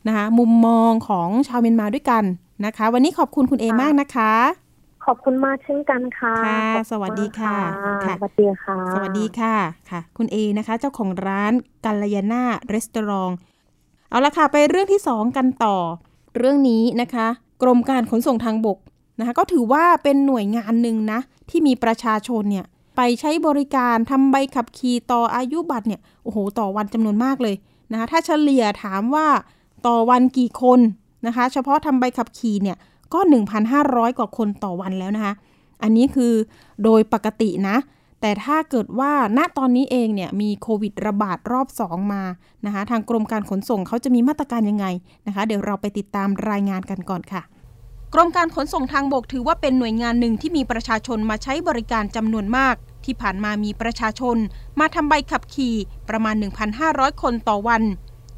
[0.08, 2.24] นะคะ มุมมองของชาวเมียนมาด้วยกัน
[2.66, 4.34] นะคะ วันนี้ขอบคุณคุณเอค่ะมากนะคะ
[5.06, 9.56] ขอบคุณมากเช่นกันค่ะ ค่ะขอบคุณสวัสดีค่ะมากค่ะ สวัสดีค่ะ สวัสดีค่ะ
[9.90, 11.54] ค่ะ คุณเอนะคะ เจ้าของร้าน
[11.86, 13.32] กัลยาณารีสตอรอง
[14.10, 15.76] เอาละค่ะไปเรื่องที่ 2 กันต่อ
[16.38, 17.28] เรื่องนี้นะคะ
[17.62, 18.78] กรมการขนส่งทางบก
[19.20, 21.20] นะคะก็ถือว่าเป็นหน่วยงานหนึ่งนะ
[21.50, 27.56] ที่มีประชาชนเนี่ยไปใช้บริการทำใบขับขี่ต่ออายุบัตรเนี่ยโอ้โหต่อวันจำนวนมากเลย
[27.92, 29.28] นะคะถ้าเฉลี่ยถามว่า
[29.88, 30.80] ต่อวันกี่คน
[31.28, 32.78] นะคะเฉพาะทำใบขับขี่เนี่ย
[33.14, 33.20] ก็
[33.70, 35.34] 1,500 กว่าคนต่อวันแล้วนะคะ
[35.84, 36.34] อันนี้คือ
[36.84, 37.76] โดยปกตินะ
[38.22, 42.24] แต่ถ้าเกิดว่าณตอนนี้เองเนี่ยมีโควิดระบาดรอบ 2 มา
[42.66, 44.86] นะคะทางกรมการขนส่งเขาจะมีมาตรการยังไง
[45.28, 47.42] นะคะ เดี๋ยวเราไปติดตามรายงานกันก่อนค่ะ
[48.14, 54.38] กรมการขนส่งทางบกถือว่าเป็นหน่วยงานหนึ่งที่มีประชาชนมาใช้บริการจำนวนมาก ที่ผ่านมามีประชาชน
[54.80, 55.76] มาทำใบขับขี่
[56.10, 56.36] ประมาณ
[56.78, 57.84] 1,500 คนต่อวัน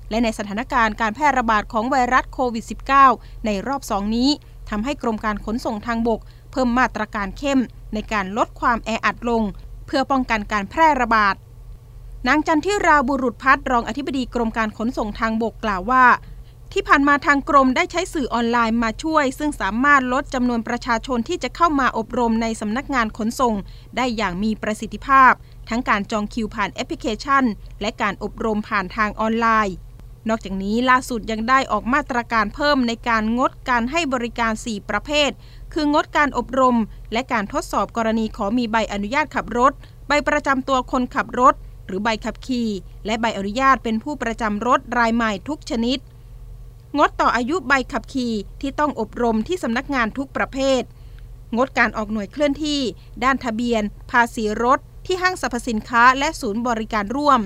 [0.09, 2.65] และในสถานการณ์การแพร่ระบาดของไวรัสโควิด
[3.05, 4.29] -19 ในรอบสองนี้
[4.69, 6.19] ทำให้กรมการขนส่งทางบก
[6.51, 7.59] เพิ่มมาตรการเข้ม
[7.93, 9.43] ในการลดความแออัดลง
[9.91, 11.35] พื่อป้องกันการแพร่ระบาด
[12.27, 16.05] นางจันทิราบุรุษพัฒนรองอธิบดีกรมการขนส่งทางบกกล่าวว่า
[16.71, 23.55] ที่ผ่านมาทางกรมได้ใช้สื่อออนไลน์มาช่วย ซึ่งสามารถลดจำนวนประชาชนที่จะเข้ามาอบรมในสำนักงานขนส่ง
[23.97, 25.31] ได้อย่างมีประสิทธิภาพ
[25.69, 27.43] ทั้งการจองคิวผ่านแอปพลิเคชัน
[27.81, 29.75] และการอบรมผ่านทางออนไลน์
[30.29, 35.31] นอกจากนี้ล่าสุดยังได้ออกมาตรการเพิ่มในการงดการให้บริการ 4 ประเภท
[35.73, 36.77] คืองดการอบรม
[37.13, 39.73] และการทดสอบกรณีขอมีใบอนุญาตขับรถ
[40.07, 41.53] ใบประจำตัวคนขับรถ
[41.85, 42.69] หรือใบขับขี่
[43.05, 45.99] และใบอนุญาตเป็นผู้ประจำรถรายใหม่ทุกชนิด
[46.97, 50.81] งดต่ออายุใบขับขี่ที่ต้องอบรมที่สำนักงานทุกประเภท
[51.57, 52.81] งดการออกหน่วยเคลื่อนที่
[53.23, 57.41] ด้านทะเบียน ภาษีรถ ที่ห้างสรรพสินค้าและศูนย์บริการร่วม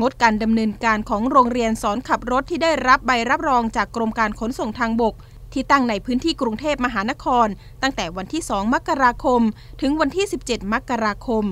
[0.00, 5.14] งดการดำเนินการของโรงเรียนสอนขับรถที่ได้รับใบรับรองจากกรมการขนส่งทางบก
[5.56, 7.48] ที่ตั้งในพื้นที่กรุงเทพมหานคร
[7.82, 9.40] ตั้งแต่วันที่ 2 มกราคม
[9.80, 11.44] ถึงวันที่ 17 มกราคม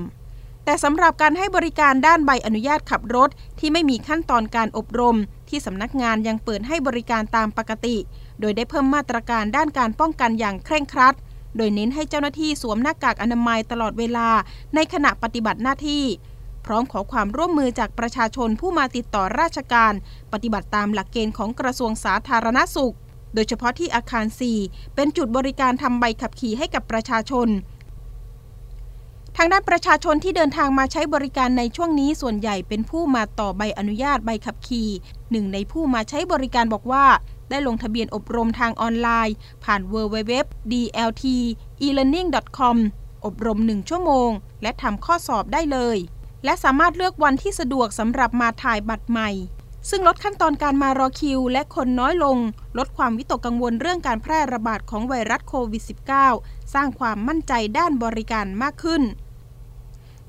[0.65, 5.17] แต่สำหรับการให้บริการด้านใบอนุญาตขับรถที่ไม่มีขั้นตอนการอบรม
[5.49, 7.97] ที่สำนักงานยังเปิดให้บริการตามปกติ
[8.41, 11.15] โดยได้เพิ่มมาตรการด้านการป้องกันอย่างเคร่งครัด
[11.57, 14.29] โดยเน้นให้เจ้าหน้าที่สวมหน้ากากอนามัยตลอดเวลา
[14.75, 16.05] ในขณะปฏิบัติหน้าที่
[16.67, 19.93] พร้อมขอความร่วมมือจากประชาชนผู้มาติดต่อราชการ
[20.33, 22.95] ปฏิบัติตามหลักเกณฑ์ของกระทรวงสาธารณสุข
[23.35, 24.27] โดยเฉพาะที่อาคาร
[24.61, 27.49] 4 เป็นจุดบริการทำใบขับขี่ให้กับประชาชน
[29.37, 34.91] ทางด้านประชาชนที่เดินทางมาใช้บริการในช่วงนี้ส่วนใหญ่เป็นผู้มาต่อใบอนุญาตใบขับขี่
[35.31, 37.07] หนึ่งในผู้มาใช้บริการบอกว่า
[37.51, 42.77] ได้ลงทะเบียนอบรมทางออนไลน์ ผ่าน www.dlt.elearning.com
[43.25, 44.31] อบรม 1 ชั่วโมง
[44.63, 45.99] และทำข้อสอบได้เลย
[46.45, 49.31] และสามารถเลือกวันที่สะดวกสำหรับมาถ่ายบัตรใหม่
[49.91, 52.39] ซึ่งลดขั้นตอนการมารอคิว และคนน้อยลง
[52.79, 55.83] ลดความวิตกกังวลเรื่องการแพร่ระบาดของไวรัสโควิด
[56.29, 59.03] -19 สร้างความมั่นใจด้านบริการมากขึ้น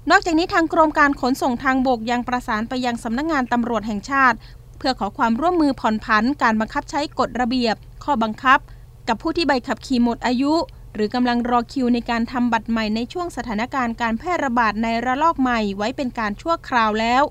[0.10, 4.38] นอกจากนี้ทางกรมการขนส่งทางบกยังประสานไปยังสำนักงงานตำรวจแห่งชาติ
[4.78, 8.60] เพื่อขอความร่วมมือผ่อนผันการบังคับใช้กฎระเบียบ ข้อบังคับ
[9.08, 10.54] กับผู้ที่ใบขับขี่หมดอายุ
[10.94, 17.24] หรือกำลังรอคิวในการทำบัตรใหม่ในช่วงสถานการณ์การแพร่ระบาดในระลอกใหม่ไว้เป็นการชั่วคราวแล้ว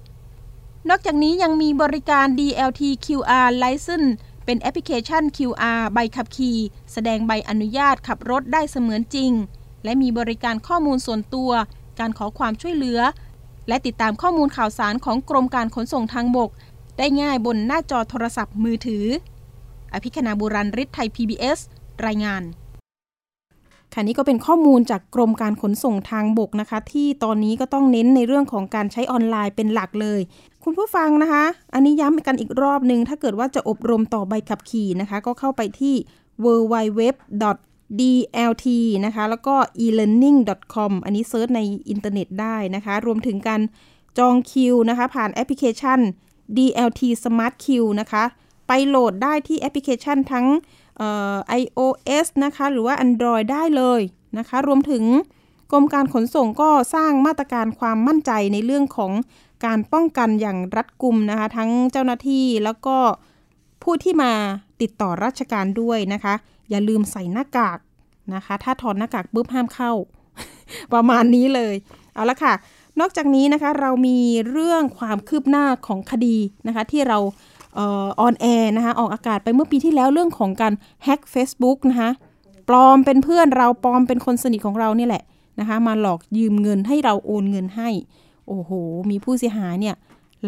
[0.90, 4.10] นอกจากนี้ยังมีบริการ DLT QR License
[4.44, 6.58] เป็นแอปพลิเคชัน QR ใบขับขี่
[6.92, 9.32] แสดงใบอนุญาตขับรถได้เสมือนจริง
[9.84, 11.50] และมีบริการข้อมูลส่วนตัว
[12.00, 13.00] การขอความช่วยเหลือ
[13.68, 16.50] และติดตามข้อมูลข่าวสารของกรมการขนส่งทางบก
[16.98, 19.04] ได้ง่ายบนหน้าจอโทรศัพท์มือถือ
[19.92, 21.58] อภิคณาบุรันริศไทย PBS
[22.06, 22.44] รายงาน
[23.94, 30.20] ค่ะนี่ก็เป็นข้อมูลจากกรมการขนส่งทางบกนะคะ ที่ตอนนี้ก็ต้องเน้นในเรื่องของการใช้ออนไลน์เป็นหลักเลย
[30.66, 35.94] คุณผู้ฟังนะคะ อันนี้ย้ำกันอีกรอบหนึ่งถ้าเกิดว่าจะอบรมต่อใบขับขี่นะคะ ก็เข้าไปที่
[36.44, 37.00] www
[38.00, 38.66] dlt
[39.06, 39.54] นะคะ แล้วก็
[39.86, 43.60] elearning.com อันนี้ search ในอินเทอร์เน็ตได้นะคะ รวมถึงการ
[44.18, 45.98] จองคิวนะคะ ผ่านแอปพลิเคชัน
[46.56, 47.66] DLT Smart Q
[48.00, 48.24] นะคะ
[48.68, 50.46] ไปโหลดได้ที่แอปพลิเคชันทั้ง
[51.60, 54.00] iOS นะคะ หรือว่า Android ได้เลย
[54.38, 55.04] นะคะ รวมถึง
[55.72, 59.12] กรมการขนส่งก็สร้างมาตรการความมั่นใจในเรื่องของ
[59.64, 62.96] การป้องกันอย่างรัดกุมนะคะ ทั้งเจ้าหน้าที่แล้วก็
[63.82, 64.32] ผู้ที่มา
[64.80, 66.34] ติดต่อราชการด้วยนะคะ
[66.70, 67.78] อย่าลืมใส่หน้ากาก
[68.34, 69.92] นะคะ ถ้าถอดหน้ากากปุ๊บห้ามเข้า
[70.92, 71.74] ประมาณนี้เลย
[72.14, 72.54] เอาละค่ะ
[73.00, 74.18] นอกจากนี้นะคะเรามี
[74.50, 77.18] เรื่องความคืบหน้าของคดีนะคะ ที่เรา
[77.80, 80.74] ออนแอร์นะคะ ออกอากาศไปเมื่อปีที่แล้วเรื่องของการ
[81.04, 82.10] แฮ็ก Facebook นะคะ
[82.68, 85.24] ปลอมเป็นเพื่อนเราปลอมเป็นคนสนิทของเราเนี่ยแหละ
[85.60, 87.88] นะคะ มาหลอกยืมเงินให้เราโอนเงินให้
[88.48, 88.70] โอ้โห
[89.10, 89.96] มีผู้เสียหายเนี่ย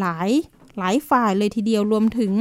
[0.00, 0.30] หลาย
[0.78, 2.32] หลายฝ่ายเลยทีเดียวรวมถึง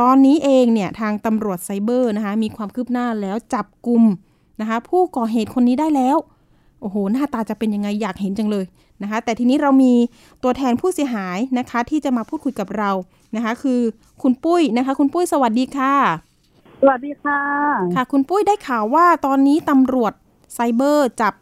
[0.00, 4.02] ตอนนี้เองเนี่ยทางตำรวจไซเบอร์นะคะมีความคืบหน้าแล้วจับกลุ่ม
[4.60, 6.16] นะคะผู้ก่อเหตุคนนี้ได้แล้ว
[6.80, 8.64] โอ้โห หน้าตาจะเป็นยังไงอยากเห็นจังเลย
[9.02, 9.92] นะคะ แต่ทีนี้เรามี
[10.42, 12.90] ตัวแทนผู้เสียหายนะคะ ที่จะมาพูดคุยกับเรา
[13.36, 13.80] นะคะ คือ
[14.22, 15.94] คุณปุ้ยนะคะ คุณปุ้ยสวัสดีค่ะ
[16.80, 17.40] สวัสดีค่ะ
[17.94, 20.12] ค่ะ คุณปุ้ยได้ข่าวว่าตอนนี้ตำรวจ
[20.54, 21.34] ไซเบอร์จับ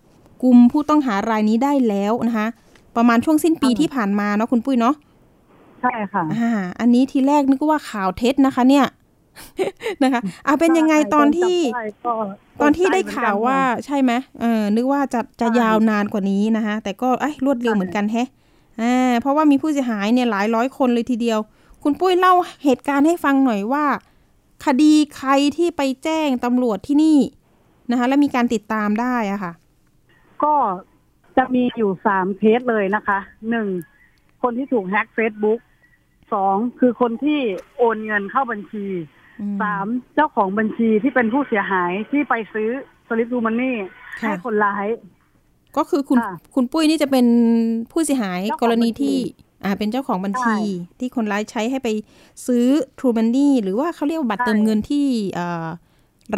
[0.43, 2.47] กลุ่มผู้ต้องหารายนี้ได้แล้วนะคะ
[2.97, 4.95] ประมาณช่วงสิ้นปีที่ผ่านมาเนาะคุณปุ้ยเนาะ
[5.81, 8.87] ใช่ค่ะอ่าอันนี้ทีแรกนึกว่าข่าวเท็จนะคะ เนี่ย
[10.03, 11.57] นะคะอ่าเป็นยังไงตอนที่
[12.61, 18.29] ตอนที่ได้ข่าวว่าใช่ไหมเออนึกว่าจะจะยาวนานกว่านี้นะคะแต่ก็ไอ้รวดเร็วเหมือนกันแฮะ
[18.83, 21.39] อ่าเพราะว่ามีผู้เสียหายเนี่ยหลายร้อยคนเลยทีเดียว
[21.83, 23.85] คุณปุ้ยเล่าเหตุการณ์ให้ฟังหน่อยว่า
[24.65, 27.19] คดีใครที่ไปแจ้งตำรวจที่นี่
[27.91, 29.53] นะคะ และมีการติดตามได้อะค่ะ
[30.43, 30.55] ก็
[31.41, 33.19] จะมีอยู่สามเคสเลยนะคะ
[33.51, 33.69] หนึ่ง
[34.43, 35.61] คนที่ถูกแฮ็กเฟซบุ๊ก
[36.33, 37.41] สองคือคนที่
[37.79, 38.87] โอนเงินเข้าบัญชี
[39.41, 42.69] อืสามเจ้าของบัญชีที่เป็นผู้เสียหายที่ไปซื้อ
[43.09, 43.77] สลิป True Money
[44.21, 44.87] ค่ะให้คนร้าย
[45.77, 47.27] ก็คือคุณค่ะคุณปุ้ยนี่จะเป็น
[47.93, 49.17] ผู้เสียหายเจ้าของกรณีบัญชีที่
[49.65, 51.89] อ่าเป็นเจ้าของบัญชีใช่ที่คนร้ายใช้ให้ไป
[52.47, 52.67] ซื้อ
[52.99, 55.67] True Money หรือว่าเขาเรียกว่าบัตรใช่เติมเงินที่เอ่อ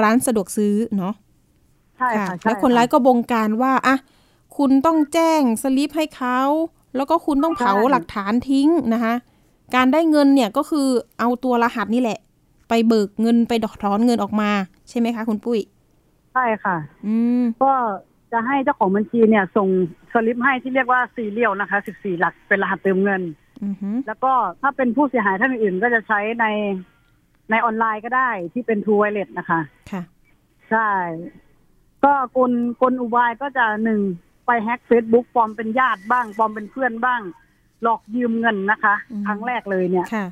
[0.00, 1.14] ร้านสะดวกซื้อเนาะ
[1.98, 3.96] ใช่ค่ะค่ะใช่แล้วคนร้ายก็บงการว่าอะ
[4.56, 6.38] คุณต้องแจ้งสลิปให้เขา
[6.96, 9.14] แล้วก็คุณต้องเผาหลักฐานทิ้งนะคะ
[9.74, 10.86] การได้เงินเนี่ยก็คือ
[11.18, 12.18] เอาตัวรหัสนี่แหละ
[12.68, 14.50] ไปเบิกเงินไปดอกถอนเงินออกมา
[14.88, 15.60] ใช่ไหมคะ คุณปุ้ย
[16.32, 17.72] ใช่ค่ะ อืม ก็
[18.32, 19.68] จะให้เจ้าของบัญชีเนี่ยส่ง
[20.12, 23.22] สลิปให้ที่เรียกว่า serial นะคะ14หลักเป็นรหัสเติมเงิน
[23.64, 26.46] อือหือแล้วก็ถ้าเป็นผู้เสียหายท่านอื่นๆก็จะใช้ใน
[27.50, 29.60] ในออนไลน์ก็ได้ที่เป็น True Wallet นะคะ
[29.90, 30.02] ค่ะ
[30.70, 30.90] ใช่
[32.04, 34.00] ก็กลกลอุบายก็จะหนึ่ง
[34.46, 37.20] ไปแฮ็กเฟซบุ๊กปลอมเป็นญาติบ้างปลอมเป็นเพื่อนบ้าง
[37.82, 40.26] หลอกยืมเงินนะคะอืมครั้งแรกเลยเนี่ยค่ะ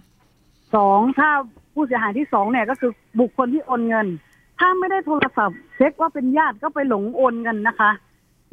[0.74, 1.30] สองถ้า
[1.74, 4.06] ผู้เสียหายที่สองเนี่ยก็คือบุคคลที่โอนเงิน
[4.58, 7.90] ถ้าไม่ได้โทรศัพท์ เช็คว่าเป็นญาติก็ไปหลงโอนเงินนะคะ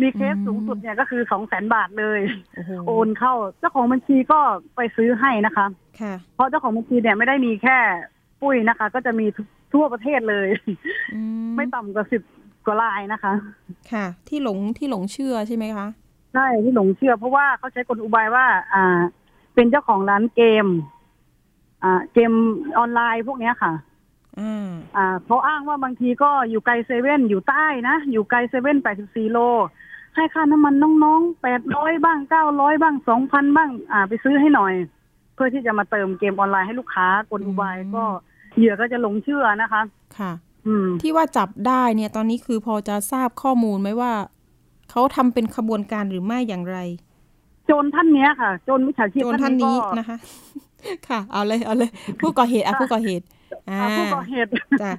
[0.02, 2.20] มีเคสอืมสูงสุดเนี่ยก็คือสองแสนบาทเลย
[2.56, 4.40] โอ้โหโอนเข้า เจ้าของบัญชีก็
[4.76, 5.66] ไปซื้อให้นะคะ
[6.02, 7.78] ค่ะเพราะเจ้าของบัญชีเนี่ยไม่ได้มีแค่
[8.42, 9.26] ปุ้ยนะคะ ก็จะมี
[9.74, 10.48] ทั่วประเทศเลย
[11.16, 12.22] อืมไม่ต่ำกว่าสิบ
[12.68, 13.34] กว่ารายนะคะ
[13.92, 15.88] ค่ะ ที่หลงที่หลงเชื่อใช่ไหมคะ
[16.34, 19.00] ใช่ที่หลงเชื่อ เพราะว่าเขาใช้กลอุบายว่า อ่า
[19.56, 20.66] เป็นเจ้าของร้านเกม
[21.84, 22.32] อ่า เกม
[22.78, 23.74] ออนไลน์พวกเนี้ยค่ะ
[24.40, 29.40] อ่าอ่าเขาอ้างว่าบางทีก็อยู่ไกลเซเว่นอยู่ใต้นะ อยู่ไกลเซเว่นแปดสิบสี่โล
[30.16, 34.74] ให้ค่าน้ำมันน้องๆแปดร้อยบ้างเก้าร้อยบ้างสองพันบ้าง อ่า ไปซื้อให้หน่อย
[35.34, 38.06] เพื่อที่จะมาเติมเกมออนไลน์ให้ลูกค้ากลอุบายอืมก็
[38.58, 39.82] เหยื่อก็จะหลงเชื่อนะคะ
[40.18, 40.47] ค่ะอืม
[41.02, 44.14] ที่ว่าจับได้เนี่ยตอนนี้คือพอจะทราบข้อมูลไหมว่า
[44.92, 46.78] เขาทำเป็นขบวนการหรือไม่อย่างไร
[47.66, 50.18] โจรท่านเนี้ยค่ะ โจรมิจฉาชีพโจรท่านนี้ก็นะคะ
[51.08, 51.90] ค่ะ เอาเลยเอาเลย
[52.22, 53.26] ผู้ก่อเหตุอะผู้ก่อเหตุ
[53.70, 54.50] อ่าอ่าผู้ก่อเหตุ
[54.82, 54.92] จ้ะ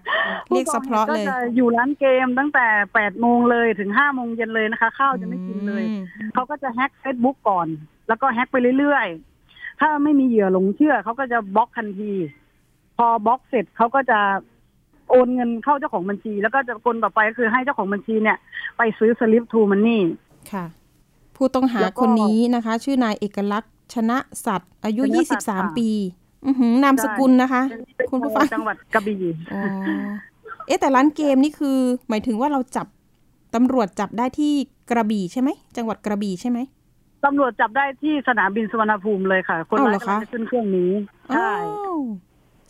[0.51, 6.03] เรียกผู้สะเพราะก็เลยจะอยู่ร้านเกมตั้งแต่แปดโมงเลยถึงห้าโมงเย็นเลยนะคะ ข้าวจะไม่กินเลยอืม
[6.35, 7.67] เขาก็จะแฮ็กเฟซบุ๊กก่อน
[8.09, 12.13] แล้วก็แฮ็กไปเรื่อยๆ ถ้าไม่มีเหยื่อหลงเชื่อ เขาก็จะบล็อกทันที
[12.97, 14.21] พอบล็อกเสร็จเขาก็จะ
[15.11, 18.37] โอนเงินเข้าเจ้าของบัญชี แล้วก็จะกลต่อไปก็คือให้เจ้าของบัญชีเนี่ย
[18.77, 20.03] ไปซื้อสลิปทูมันนี่
[20.53, 20.65] ค่ะ
[21.37, 25.91] ผู้ต้องหาแล้วก็คนนี้นะคะ ชื่อนายเอกลักษณ์ชนะสัตว์ อายุชนะสัตว์ค่ะ23 ปี
[26.47, 27.63] อือหือนามสกุลนะคะ
[27.97, 29.21] เป็นคุณผู้ฟังจังหวัดกระบี่
[29.55, 29.63] อ๋อ
[30.67, 32.87] เอ๊ะแต่ร้านเกมนี่คือ หมายถึงว่าเราจับ
[33.55, 34.53] ตำรวจจับได้ที่
[34.91, 36.59] กระบี่ใช่ไหมจังหวัดกระบี่ใช่ไหม
[37.25, 40.91] ตำรวจจับได้ที่สนามบินสุวรรณภูมิเลยค่ะ คนอ้าวร้าเหรยอคะกำลังจะขึ้นเครื่องนี้
[41.35, 41.99] ใช่อ้าว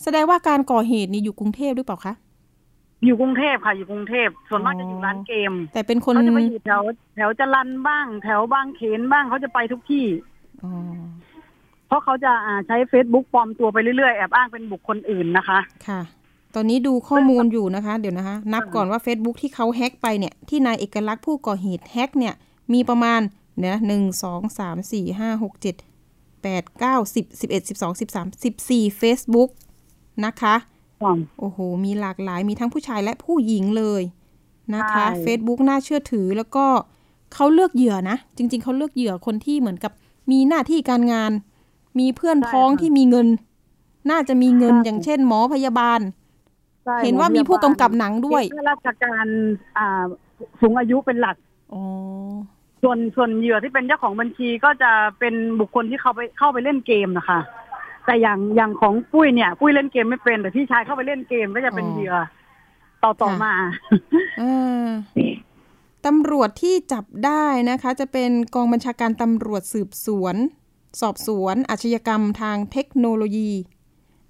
[0.02, 2.14] แสดงว่าการก่อเหตุนี่อยู่กรุงเทพหรือเปล่าคะ
[3.04, 6.82] อยู่กรุงเทพค่ะ อยู่กรุงเทพส่วนมากจะอยู่ร้านเกม แต่เป็นคนเขาจะไปอยู่แถว
[7.16, 10.06] แถวจรันบ้าง แถวบางเขนบ้างเขาจะไปทุกที่
[10.64, 10.72] อ๋อ
[11.86, 15.58] เพราะเขาจะอ่าใช้ Facebook ปลอมตัวไปเรื่อยๆ แอบอ้างเป็นบุคคลอื่นนะคะ
[15.88, 16.00] ค่ะ
[16.54, 22.34] ตอนนี้ดูข้อมูลอยู่นะคะ เดี๋ยวนะคะ นับก่อนว่า Facebook ที่เขาแฮ็กไปเนี่ย ที่นายเอกลักษณ์ผู้ก่อเหตุแฮ็กเนี่ย
[22.72, 23.20] มีประมาณ
[23.58, 25.76] เนี่ยหนึ่งสองสามสี่ห้าหกเจ็ด
[26.42, 29.50] แปดเก้าสิบสิบเอ็ดสิบสองสิบสามสิบสี่เฟซบุ๊ก
[30.24, 30.54] นะคะ
[31.40, 34.02] โอ้โห มีหลากหลายมีทั้งผู้ชายและผู้หญิงเลย
[34.74, 36.64] นะคะใช่ Facebook น่าเชื่อถือแล้วก็
[37.34, 39.92] เขาเลือกเหยื่อนะ จริง ๆเขาเลือกเหยื่อคนที่เหมือนกับ
[40.30, 41.32] มีหน้าที่การงาน
[41.98, 43.28] มีเพื่อนพ้องที่มีเงิน
[44.10, 46.00] น่าจะมีเงินอย่างเช่น หมอพยาบาล
[46.84, 49.26] ใช่เห็นว่ามีผู้กำกับหนังด้วยมีข้าราชการ
[49.78, 50.04] อ่า
[50.60, 51.36] สูงอายุเป็นหลัก
[51.72, 51.82] อ๋อ
[52.82, 57.40] ส่วนส่วนเหยื่อที่เป็นเจ้าของบัญชีก็จะเป็นบุคคลที่เข้าไปเข้าไปเล่นเกมนะคะ
[58.08, 62.16] แต่อย่างอย่างของปุ้ยเนี่ยปุ้ยเล่นเกมไม่เป็น แต่พี่ชายเข้าไปเล่นเกมก็จะเป็นอ๋อเหยื่อ
[63.02, 63.54] ต่อต่อค่ะมา
[64.40, 64.88] อ่า
[66.06, 70.36] ตำรวจที่จับได้นะคะ จะเป็นกองบัญชาการตำรวจสืบสวน
[71.00, 73.50] สอบสวน อาชญากรรมทางเทคโนโลยี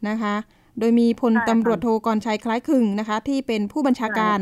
[0.09, 0.35] นะคะ
[0.79, 4.39] โดยมีพลใช่ค่ะตำรวจโทกรชัยคล้ายคลึงนะคะ ที่เป็นผู้บัญชาการ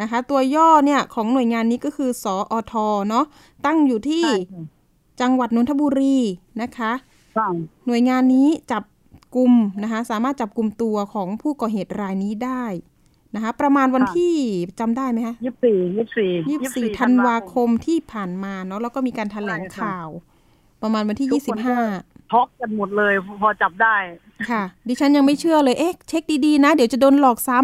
[0.00, 2.74] นะคะ ตัวย่อเนี่ยของหน่วยงานนี้ก็คือสออท
[3.08, 3.24] เนาะ
[3.66, 4.64] ตั้งอยู่ที่ใช่ค่ะ
[5.20, 6.18] จังหวัดนนทบุรี
[6.62, 7.09] นะคะค่ะ
[7.86, 8.84] หน่วยงานนี้จับ
[9.36, 12.64] กลุ่มนะคะสามารถจับกลุ่มตัวของผู้ก่อเหตุรายนี้ได้
[13.34, 14.34] นะคะประมาณวันที่
[14.80, 20.08] จำได้ไหมคะยี่สิบสี่ยี่สิบสี่ยี่สิบสี่ธันวาคมที่ผ่านมาเนาะแล้วก็มีการแถลงข่าว
[20.82, 21.78] ประมาณวันที่ยี่สิบห้า
[22.30, 23.96] ช็อกกันหมดเลยพอจับได้
[24.50, 27.58] ค่ะ ดิฉันยังไม่เชื่อเลยเอ๊ะเช็คดีๆนะ เดี๋ยวจะโดนหลอกซ้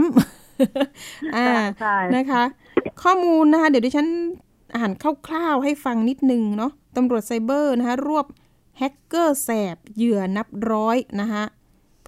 [0.65, 1.49] ำอ่า
[1.81, 2.43] ใช่นะคะ
[3.03, 4.07] ข้อมูลนะคะเดี๋ยวดิฉัน
[4.77, 4.91] อ่าน
[5.27, 8.27] คร่าวๆให้ฟังนิดนึงเนาะตำรวจไซเบอร์นะคะรวบ
[8.79, 11.45] แฮกเกอร์แสบเหยื่อนับร้อยนะคะ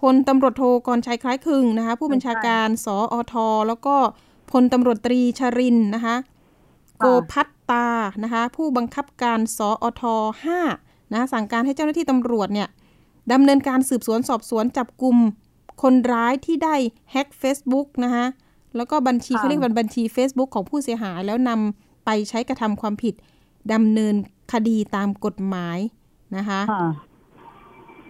[0.01, 3.35] พลตำรวจโทกรชัยคล้ายคลึงนะคะผู้บัญชาการสออท
[3.69, 3.97] แล้วก็
[4.51, 6.17] พลตำรวจตรีชรินทร์นะคะ
[6.99, 7.89] โกพัตตา
[8.25, 10.03] นะคะผู้บังคับการสออท
[10.57, 12.69] 5นะคะสั่งการให้เจ้าหน้าที่ตำรวจเนี่ย
[13.33, 15.17] ดำเนินการสืบสวนสอบสวนจับกลุ่ม
[15.83, 16.77] คนร้ายที่ได้
[17.13, 18.27] แฮ็ก Facebook นะคะ
[18.77, 23.15] แล้วก็บัญชีค่ะเขาเรียกว่าบัญชี Facebook ของผู้เสียหายแล้วนำไปใช้กระทำความผิด
[23.73, 24.15] ดำเนิน
[24.53, 25.79] คดีตามกฎหมาย
[26.37, 26.87] นะคะค่ะ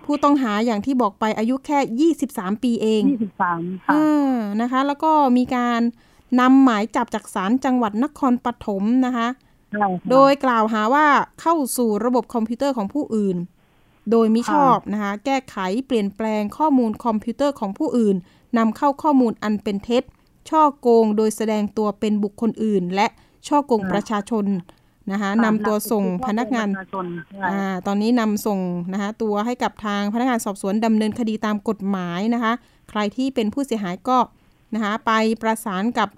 [0.05, 5.81] ผู้ต้องหาอย่างที่บอกไปอายุแค่ 23 ปีเองยี่สิบสามเอค่ะอนะคะ แล้วก็มีการ
[6.41, 9.29] นำหมายจับจากศาลจังหวัดนครปฐมนะคะ
[9.73, 11.07] ใช่ค่ะโดยกล่าวหาว่า
[11.41, 13.37] เข้าสู่ระบบคอมพิวเตอร์ของผู้อื่น
[14.11, 18.17] โดยมิชอบนะคะ แก้ไขเปลี่ยนแปลงข้อมูลคอมพิวเตอร์ของผู้อื่น
[18.59, 20.03] นำเข้าข้อมูลอันเป็นเท็จ
[20.51, 23.07] ช่อโกงโดยแสดงตัวเป็นบุคคลอื่น และ
[23.49, 24.45] ช่อโกงประชาชน
[25.13, 28.61] นะคะนำตัวส่งพนักงานประชชนใช่อ่าตอนนี้นำส่ง
[28.93, 32.53] นะคะตัวให้กับทางพนักงานสอบสวนดำเนินคดีตามกฎหมายนะคะ
[32.91, 34.19] ใครที่เป็นผู้เสียหายก็
[34.75, 36.09] นะคะไปประสานกับ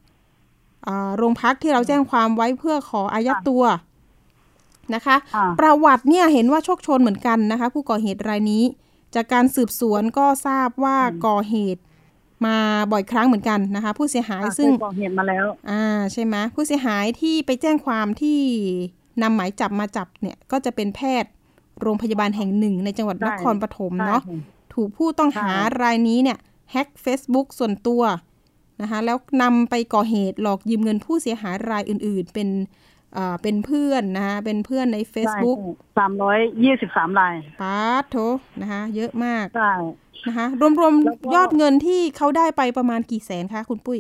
[0.87, 3.65] อ่าโรงพักที่เราแจ้งความไว้เพื่อขออายัดตัว
[4.95, 8.65] นะคะค่ะประวัติเนี่ยเห็นว่าโชคโชนเหมือนกันนะคะ ผู้ก่อเหตุรายนี้
[9.15, 11.81] จากการสืบสวนก็ทราบว่าก่อเหตุ
[12.47, 12.57] มา
[12.93, 18.39] บ่อยครั้งเหมือนกันนะคะ ผู้เสียหายค่ะซึ่งเคยก่อเหตุมาแล้ว อ่าใช่ไหมผู้เสียหายที่ไปแจ้งความที่
[19.23, 21.31] นำหมายจับมาจับเนี่ยก็จะเป็นแพทย์
[21.83, 24.37] โรงพยาบาลแห่งหนึ่งในจังหวัดใช่นครปฐมเนาะใช่
[24.75, 26.39] ถูกผู้ต้องหาใช่รายนี้เนี่ย
[26.73, 28.03] แฮ็ก Facebook ส่วนตัว
[28.83, 32.49] นะคะแล้วนำไปก่อเหตุหลอกยืมเงินผู้เสียหายรายอื่น ๆ เป็น
[33.15, 35.59] เอ่อเป็นเพื่อนนะคะเป็นเพื่อนใน Facebook
[35.99, 38.17] สามร้อยยี่สิบสามรายปาร์ตโถ
[38.61, 39.73] นะคะเยอะมากใช่
[40.29, 43.99] นะคะรวมแล้วก็ๆยอดเงินที่เขาได้ไปประมาณกี่แสนคะคุณปุ้ย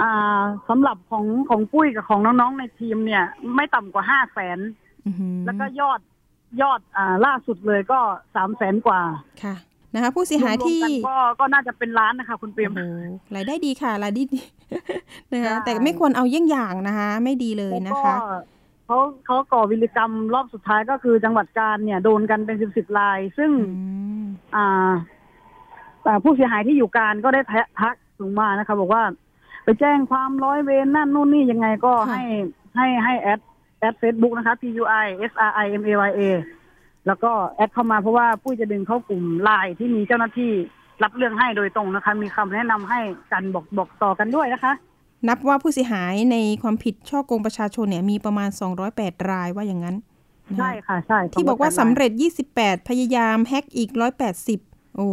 [0.00, 3.24] อ่าสำหรับของของปุ้ยกับของน้องๆในทีมเนี่ย
[3.56, 4.58] ไม่ต่ำกว่าห้าแสน
[5.06, 6.00] อื้อหือแล้วก็ยอด
[6.62, 7.98] ยอดอ่าล่าสุดเลยก็
[8.34, 9.00] สามแสนกว่า
[9.42, 9.54] ค่ะ
[9.94, 14.40] นะคะ ผู้เสียหายที่รวมๆกันก็ก็น่าจะเป็นล้านนะคะคุณเปรมโอ้โรายได้ดีค่ะรายได้ดี
[15.32, 18.16] นะคะใช่แต่ไม่ควรเอาเยี่ยงอย่างนะคะ ไม่ดีเลยแล้วนะก็คะ
[18.86, 23.84] เขาเขาก่อวีรกรรมรอบสุดท้ายก็คือจังหวัดกาญเนี่ยโดนกันเป็นสิบสิบราย ซึ่งอื
[24.22, 24.24] ม
[24.56, 24.94] อ่าอ่า
[26.24, 29.02] ผู้เสียหายที่อยู่กาญก็ได้แชททักถึงมานะคะ บอกว่า
[29.64, 32.22] ไปแจ้งความร้อยเวรนั่นนู่นนี่ยังไงก็ให้
[32.76, 33.40] ให้ให้ add
[33.80, 36.20] add เฟซบุ๊กนะคะ P U I S R I M A Y A
[37.06, 40.52] แล้วก็ add เข้ามาเพราะว่าปุ้ยจะดึงเข้ากลุ่มไลน์ที่มีเจ้าหน้าที่
[41.02, 43.00] รับเรื่องให้โดยตรงนะคะ มีคำแนะนำให้
[43.32, 44.72] กันบอกบอกต่อกันด้วยนะคะ
[45.28, 48.48] นับว่าผู้เสียหายในความผิดช่อโกงประชาชนเนี่ยมีประมาณ
[48.90, 49.96] 208 รายว่าอย่างนั้น
[50.48, 52.10] นะคะใช่ค่ะ ใช่ ที่บอกว่าสำเร็จ
[52.50, 53.90] 28 พยายามแฮกอีก
[54.44, 55.08] 180 โอ้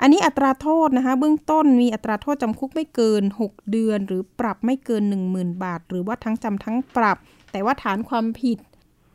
[0.00, 7.16] อันนี้อัตราโทษนะคะ เบื้องต้นมีอัตราโทษจำคุกไม่เกิน 6 เดือน หรือปรับไม่เกิน 10,000 บาท หรือว่าทั้งจำทั้งปรับ
[7.52, 8.58] แต่ว่าฐานความผิด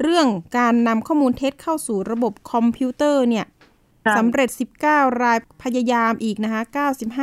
[0.02, 3.46] เรื่องการนำข้อมูลเท็จเข้าสู่ระบบคอมพิวเตอร์เนี่ย
[4.04, 4.50] ใช่สำเร็จ
[4.86, 6.62] 19 รายพยายามอีกนะคะ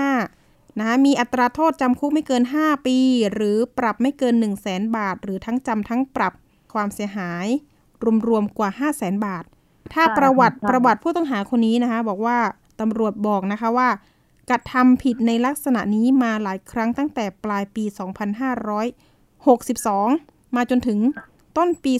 [0.08, 2.98] 95 นะคะมีอัตราโทษจำคุกไม่เกิน 5 ปี
[3.32, 6.32] หรือปรับไม่เกิน 1 0 0 0 0แสนบาท หรือทั้งจำทั้งปรับ
[6.74, 7.46] ความเสียหาย
[8.28, 9.44] รวมๆกว่า 5 0 0แสนบาท
[9.92, 12.38] ถ้าใช่ประวัติใช่ประวัติผู้ต้องหาคนนี้นะคะ บอกว่า
[12.80, 13.88] ตำรวจบอกนะคะว่า
[14.50, 17.84] กระทำผิดในลักษณะนี้มาหลายครั้งตั้งแต่ปลายปี
[19.60, 20.98] 2562 มาจนถึง
[21.56, 21.92] ต้นปี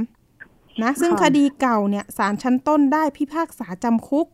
[0.00, 4.26] 2563 นะ ซึ่งค่ะคดีเก่าเนี่ยศาลชั้นต้นได้พิพากษาจำคุก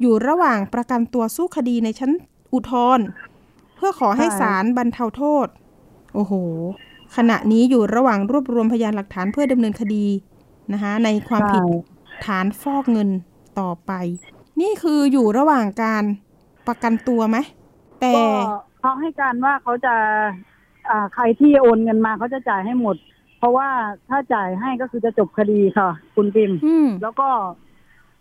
[0.00, 2.12] อยู่ระหว่างประกันตัวสู้คดีในชั้น
[2.52, 3.04] อุทธรณ์
[3.76, 5.46] เพื่อขอให้ศาลบรรเทาโทษ
[6.14, 6.32] โอ้โห
[7.16, 10.06] ขณะนี้อยู่ระหว่างรวบรวมพยานหลักฐานเพื่อดำเนินคดี
[10.72, 11.70] นะคะในความผิดใช่
[12.26, 13.08] ฐานฟอกเงิน
[13.60, 13.92] ต่อไป
[14.60, 16.04] นี่คืออยู่ระหว่างการ
[16.68, 17.38] ประกันตัวไหม
[18.00, 18.26] แต่ก็
[18.80, 19.94] เขาให้การว่าเขาจะ
[20.90, 22.96] อ่าใครที่โอนเงินมาเขาจะจ่ายให้หมด
[23.38, 23.68] เพราะว่า
[24.08, 27.28] ถ้าจ่ายให้ก็คือจะจบคดีค่ะ คุณปิมอืมแล้วก็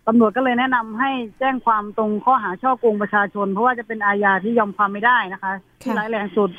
[0.08, 6.50] ตำรวจก็เลยแนะนำให้แจ้งความตรงข้อหาช่อโกงประชาชน เพราะว่าจะเป็นอาญาที่ยอมความไม่ได้นะคะ ที่ร้ายแรงสุด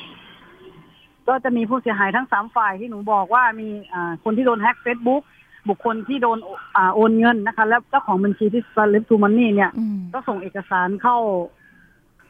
[1.27, 5.23] ก็จะมีผู้เสียหายทั้งสามฝ่ายที่หนูบอกว่ามีอ่าคนที่โดนแฮ็กเฟซบุ๊ก
[5.69, 6.37] บุคคลที่โดน
[6.75, 11.17] อ่าโอนเงินนะคะ แล้วเจ้าของบัญชีที่สลิปทูมันนี่เนี่ยอืมก็ส่งเอกสารเข้า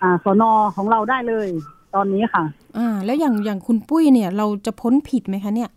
[0.01, 0.43] อ่าสน
[0.75, 1.47] ของเราได้เลย
[1.95, 2.43] ตอนนี้ค่ะ
[2.77, 5.69] อ่า แล้วอย่างอย่างคุณปุ้ยเนี่ย เราจะพ้นผิดไหมคะเนี่ย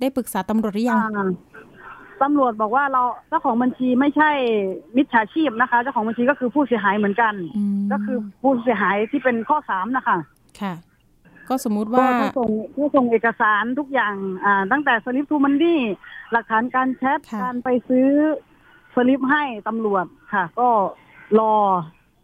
[0.00, 1.28] ได้ปรึกษาตำรวจหรือยังอ่า
[2.22, 4.30] ตำรวจบอกว่าเราเจ้าของบัญชีไม่ใช่
[4.96, 10.18] มิจฉาชีพนะคะ เจ้าของบัญชีก็คือผู้เสียหายเหมือนกันอืมก็คือผู้เสียหายที่เป็นข้อสามนะคะ
[10.60, 10.74] ค่ะ
[11.48, 15.80] ก็สมมุติก็ว่าเขาส่งเขาส่งเอกสารทุกอย่างอ่าตั้งแต่สลิปทูมันดี้
[16.32, 18.08] หลักฐานการแชทค่ะการไปซื้อ
[18.94, 20.68] สลิปให้ตำรวจค่ะ ก็
[21.38, 21.54] รอ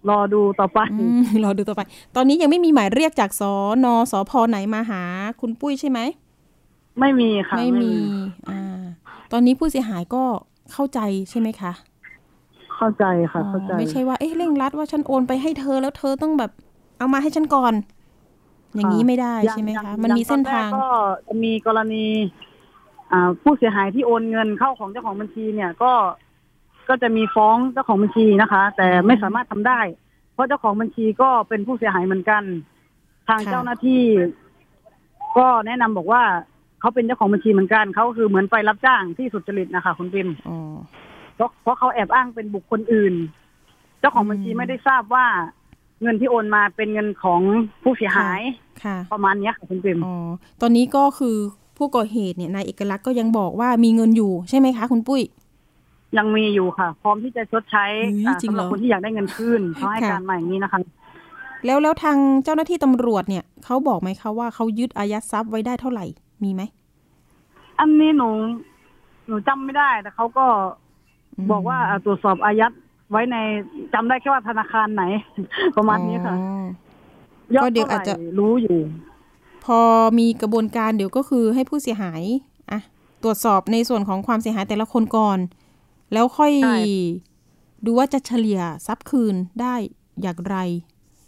[0.08, 1.82] รอดูต่อไปอืมรอดูต่อไป
[2.16, 3.42] ตอนนี้ยังไม่มีหมายเรียกจากส
[3.84, 5.02] นสพไหนมาหา
[5.40, 6.00] คุณปุ้ยใช่ไหม
[7.00, 7.92] ไม่มีค่ะ ไม่มี
[8.50, 8.82] อ่า
[9.32, 10.22] ตอนนี้ผู้เสียหายก็
[10.72, 11.00] เข้าใจ
[11.30, 11.72] ใช่ไหมคะ
[12.76, 16.50] เข้าใจค่ะ เข้าใจอ๋อไม่ใช่ว่า เอ๊ะเร่งรัดว่าฉันโอนไปให้เธอแล้วเธอต้องแบบ
[16.98, 17.72] เอามาให้ฉันก่อน
[18.76, 20.86] อย่างนี้ไม่ได้อย่างใช่ไหมอย่าคะงมันมีเส้นทางอย่ตอแรกก็
[21.28, 22.06] จะมีกรณี
[23.12, 25.92] อ่าผู้เสียหายที่โอนเงินเข้าของเจ้าของบัญชีเนี่ยก็
[26.88, 29.80] ก็จะมีฟ้องเจ้าของบัญชีนะคะ แต่ไม่สามารถทำได้
[30.34, 32.42] เพราะเจ้าของบัญชีก็เป็นผู้เสียหายเหมือนกัน
[33.28, 34.02] ทางค่ะเจ้าหน้าที่
[35.38, 36.22] ก็แนะนำบอกว่า
[36.80, 40.56] เขาเป็นเจ้าของบัญชีเหมือนกันเขาคือเหมือนไปรับจ้างที่สุจริตนะคะคุณปิมอ๋อ
[41.36, 43.14] เพราะเพราะเขาแอบอ้างเป็นบุคคลอื่น
[44.00, 45.26] เจ้าของบัญชีอืมไม่ได้ทราบว่า
[46.02, 47.40] เงินที่โอนมาเป็นเงินของ
[47.82, 48.40] ผู้เสียหาย
[48.84, 50.14] ค่ะ ประมาณเนี้ยค่ะคุณปิมอ๋อ
[50.60, 51.36] ตอนนี้ก็คือ
[51.76, 55.22] ผู้ก่อเหตุเนี่ยนายเอกลักษณ์ก็ยังบอกว่ามีเงินอยู่ใช่ไหมคะคุณปุ้ย
[56.18, 60.80] ยังมีอยู่ค่ะ พร้อมที่จะชดใช้เฮ้ยอ่าจริงสำหเหรรัอบคนที่อยากได้เงินคืนเขาให้ค่ะการมาอย่างนี้นะคะ
[61.66, 66.04] แล้วแล้วทางเจ้าหน้าที่ตำรวจเนี่ยเขาบอกไหมคะว่าเขายึดอายัดทรัพย์ไว้ได้เท่าไหร่
[66.42, 66.62] มีไหม
[67.80, 68.28] อันนี้หนู
[69.26, 70.46] หนูจำไม่ได้แต่เขาก็
[71.38, 72.72] อืมบอกว่าอ่าตรวจสอบอายัด
[73.10, 73.36] ไว้ใน
[73.94, 75.04] จำได้แค่ว่าธนาคารไหน
[75.76, 76.54] ประมาณนี้ค่ะอ๋
[77.52, 78.78] อยอก็ดเดี๋ยวเท่าไหอาจจะร่รู้อยู่
[79.64, 79.80] พอ
[80.18, 82.22] มีกระบวนการเดี๋ยวก็คือให้ผู้เสียหาย
[82.70, 82.80] อะ
[83.22, 85.38] ตรวจสอบในส่วนของความเสียหายแต่ละคนก่อน
[86.12, 86.78] แล้วค่อยใช่
[87.84, 89.74] ดูว่าจะเฉลี่ยทรัพย์คืนได้
[90.22, 90.56] อย่างไร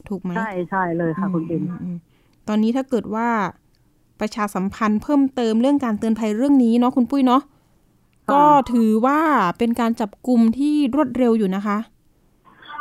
[0.09, 1.97] ถูกไหมใช่ใช่เลยค่ะคุณปิมอืมอืม
[2.49, 3.28] ตอนนี้ถ้าเกิดว่า
[4.20, 7.43] ประชาสัมพันธ์เพิ่มเติมเรื่องการเตือนภัยเรื่องนี้เนาะคุณปุ้ยเนาะ
[8.31, 8.43] ก็
[8.73, 9.20] ถือว่า
[9.59, 11.79] เป็นการจับกลุ่มที่รวดเร็วอยู่นะคะ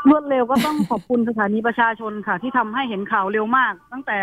[0.10, 4.20] รวดเร็วก็ต้องขอบคุณสถานีประชาชนค่ะ ที่ทำให้เห็นข่าวเร็วมาก ตั้งแต่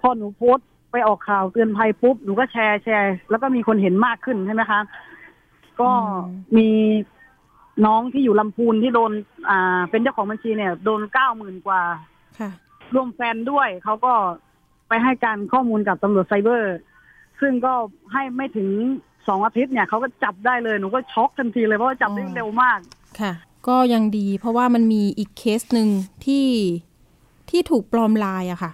[0.00, 4.80] พอหนูโพสต์ไปออกข่าวเตือนภัยปุ๊บหนูก็แชร์แชร์แล้วก็มีคนเห็นมากขึ้นใช่ไหมคะ
[5.80, 6.68] ก็อืมมี
[7.86, 9.12] น้องที่อยู่ลำพูนที่โดน
[9.48, 11.82] อ่า เป็นเจ้าของบัญชีเนี่ย โดนเก้าหมื่นกว่า
[12.38, 12.50] ค่ะ
[12.94, 14.12] รวมแฟนด้วยเขาก็
[14.88, 16.76] ไปให้การข้อมูลกับตำรวจไซเบอร์
[17.40, 17.72] ซึ่งก็
[18.12, 18.68] ให้ไม่ถึง
[19.28, 22.78] สองอาทิตย์เนี่ยเขาก็จับได้เลยหนูก็ช็อกทันทีเลยเพราะว่าจับได้อ๋อเร็วมาก
[23.20, 23.32] ค่ะ
[23.68, 25.88] ก็ยังดีเพราะว่ามันมีอีกเคสหนึ่ง
[26.26, 26.46] ที่
[27.50, 28.72] ที่ถูกปลอมลายอะค่ะ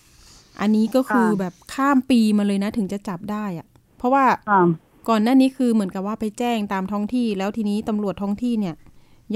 [0.60, 3.66] อันนี้ก็คือค่ะแบบข้ามปีมาเลยนะถึงจะจับได้อะ
[3.98, 4.68] เพราะว่าอ่า
[5.08, 8.74] ก่อนหน้านี้คือเหมือนกับว่าไปแจ้งตามท้องที่ แล้วทีนี้ตำรวจท้องที่เนี่ย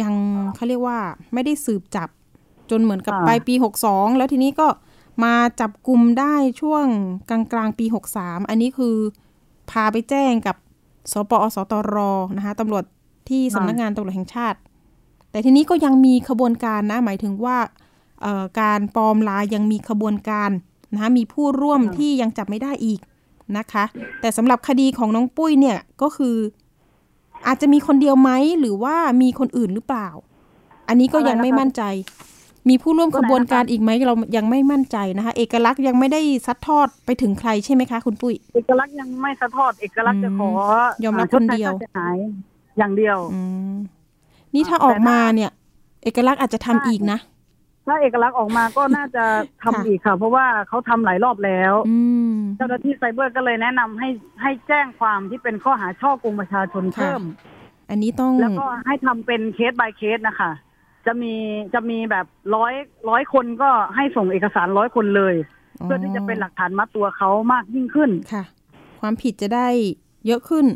[0.01, 0.15] ยัง
[0.55, 0.99] เขาเรียกว่า
[1.35, 2.09] ไม่ได้สืบจับ
[2.71, 3.55] จนเหมือนกับอ่าปลายปี
[3.87, 4.69] 62แล้วทีนี้ก็
[5.25, 6.87] มาจับกลุ่มได้ช่วง
[7.31, 7.87] กลางกลางๆปี
[8.17, 8.97] 63อันนี้คือ
[9.71, 10.57] พาไปแจ้งกับ
[11.13, 11.97] สปอสตร
[12.37, 12.85] นะคะตำรวจ
[13.29, 14.59] ที่สำนักงานตำรวจแห่งชาติ
[15.31, 17.59] แต่ทีนี้ก็ยังมีขบวนการนะ หมายถึงว่า
[18.23, 20.51] เอ่อการปลอมลายยังมีขบวนการ
[20.93, 23.01] นะคะมีผู้ร่วมที่ยังจับไม่ได้อีก
[23.59, 23.85] นะคะ
[24.21, 26.37] แต่สำหรับคดีของน้องปุ้ยเนี่ยก็คือ
[27.47, 28.31] อาจจะมีคนเดียวไหม
[28.61, 30.09] หรือว่ามีคนอื่นหรือเปล่า
[30.89, 31.83] อันนี้ก็ยังไม่มั่นใจ
[32.69, 42.17] มีผู้ร่วมขบวนการอีกไหมเรายังไม่มั่นใจนะคะ เอกลักษณ์ยังไม่ได้ซัดทอดไปถึงใครใช่ไหมคะคุณปุ้ยเอกลักษณ์ยังไม่สะทอดเอกลักษณ์จะขอมยอมรับชคนเดียวใช้ค่าสีหาย
[42.79, 43.41] อย่างเดียวอื
[43.75, 43.77] ม
[44.55, 45.51] นี่ถ้าแต่ออกมาถ้าเนี่ย
[46.05, 47.19] เอกลักษณ์อาจจะทำอีกนะ
[47.89, 49.25] ถ้าเอกลักษณ์ออกมาก็น่าจะ
[49.63, 51.99] ทำค่ะอีกค่ะ เพราะว่าเขาทำหลายรอบแล้วอื
[52.33, 54.09] มเจ้าหน้าที่ไซเบอร์ก็เลยแนะนำให้
[54.43, 57.23] ให้แจ้งความที่เป็นข้อหาช่อโกงประชาชนค่ะเพิ่ม
[57.91, 60.53] อันนี้ต้องแล้วก็ให้ทำเป็นเคส by เคสนะคะ
[61.07, 61.35] จะมี
[61.75, 62.73] จะมีแบบร้อย
[63.09, 65.35] ร้อยคนก็ให้ส่งเอกสารร้อยคนเลย
[65.83, 68.45] เพื่อที่จะเป็นหลักฐานมัดตัวเขามากยิ่งขึ้นค่ะ
[69.01, 69.69] ความผิดจะได้
[70.27, 70.67] เยอะขึ้น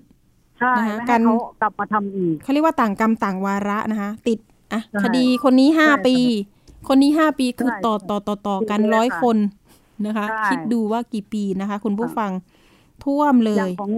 [0.58, 4.38] ใช่นะคะไม่กัให้นเขากลับมาทำอีกเขาเรียกว่าต่างกรรมต่างวาระนะคะ ติด
[4.72, 6.16] อะใช่คดีคนนี้ห้าใช่ค่ะปี
[6.88, 9.36] คนนี้ห้าปีคือใช่ต่อต่อต่อต่อกันถูกเลยร้อยค่ะคน
[10.06, 12.30] นะคะใช่คิดดูว่ากี่ปีนะคะ คุณผู้ฟัง
[13.04, 13.92] ท่วมเลอย่างยของ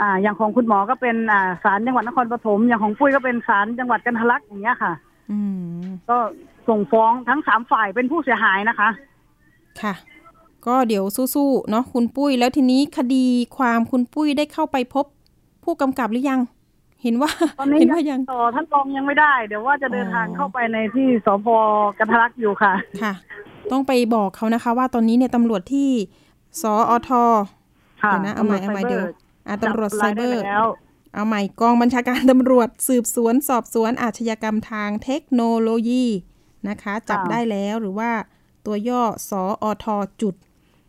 [0.00, 5.13] อ่าอย่างของคุณหมอก็เป็นอ่าศาลจังหวัดนครปฐมอย่างของปุ้ยก็เป็นศาลจังหวัดกันทะลักอย่างเงี้ยค่ะอืม
[6.10, 6.18] ก็
[6.68, 8.88] ส่งฟ้องทั้งสามฝ่ายเป็นผู้เสียหายนะคะ
[9.82, 9.94] ค่ะ
[10.66, 11.04] ก็เดี๋ยว
[11.34, 13.24] สู้ๆเนาะคุณปุ้ย แล้วทีนี้คดี
[13.56, 15.06] ความคุณปุ้ยได้เข้าไปพบ
[15.64, 16.40] ผู้กำกับหรือยัง
[17.02, 21.46] เห็นว่าตอนนี้เห็นว่ายังต่อท่านรองยังไม่ได้ เดี๋ยวว่าจะเดินทางอ๋อเข้าไปในที่สพ
[21.98, 22.72] กันทะลักอยู่ค่ะ
[23.02, 23.12] ค่ะ
[23.72, 25.90] ต้องไปบอกเขานะคะ ว่าตอนนี้เนี่ยตำรวจที่
[26.62, 27.10] สอท
[28.02, 29.04] ค่ะเดี๋ยวนะเอาใหม่เอาใหม่เดี๋ยว
[29.48, 30.42] อะตำรวจไซเบอร์
[31.14, 36.04] จัรายได้แล้วเอาใหม่กองบัญชาการตำรวจสืบสวนสอบสวนอาชญากรรมทางเทคโนโลยี
[36.68, 38.10] นะคะ จับได้แล้วหรือว่า
[38.66, 39.86] ตัวย่อสอท
[40.20, 40.34] จุด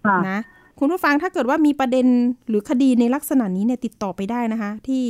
[0.05, 0.39] ค่ะนะ
[0.80, 2.07] คุณผู้ฟังถ้าเกิดว่ามีประเด็น
[2.47, 5.05] หรือคดีในลักษณะนี้เนี่ยติดต่อไปได้นะคะ ที่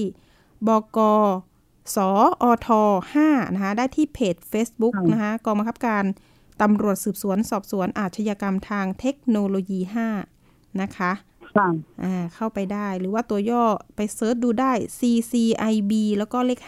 [0.68, 1.00] บก
[1.96, 1.98] ส
[2.44, 2.68] อท
[3.12, 6.04] 5นะคะ ได้ที่เพจ Facebook ค่ะนะคะกองบังคับการ
[6.62, 9.80] ตำรวจสืบสวนสอบสวนอาชญากรรมทางเทคโนโลยี
[10.32, 11.35] 5 นะคะค่ะ
[12.04, 13.64] อ่าเข้าไปได้หรือว่าตัวย่อ
[13.96, 16.62] ไปเซิร์ชดูได้ CCIB แล้วก็เลข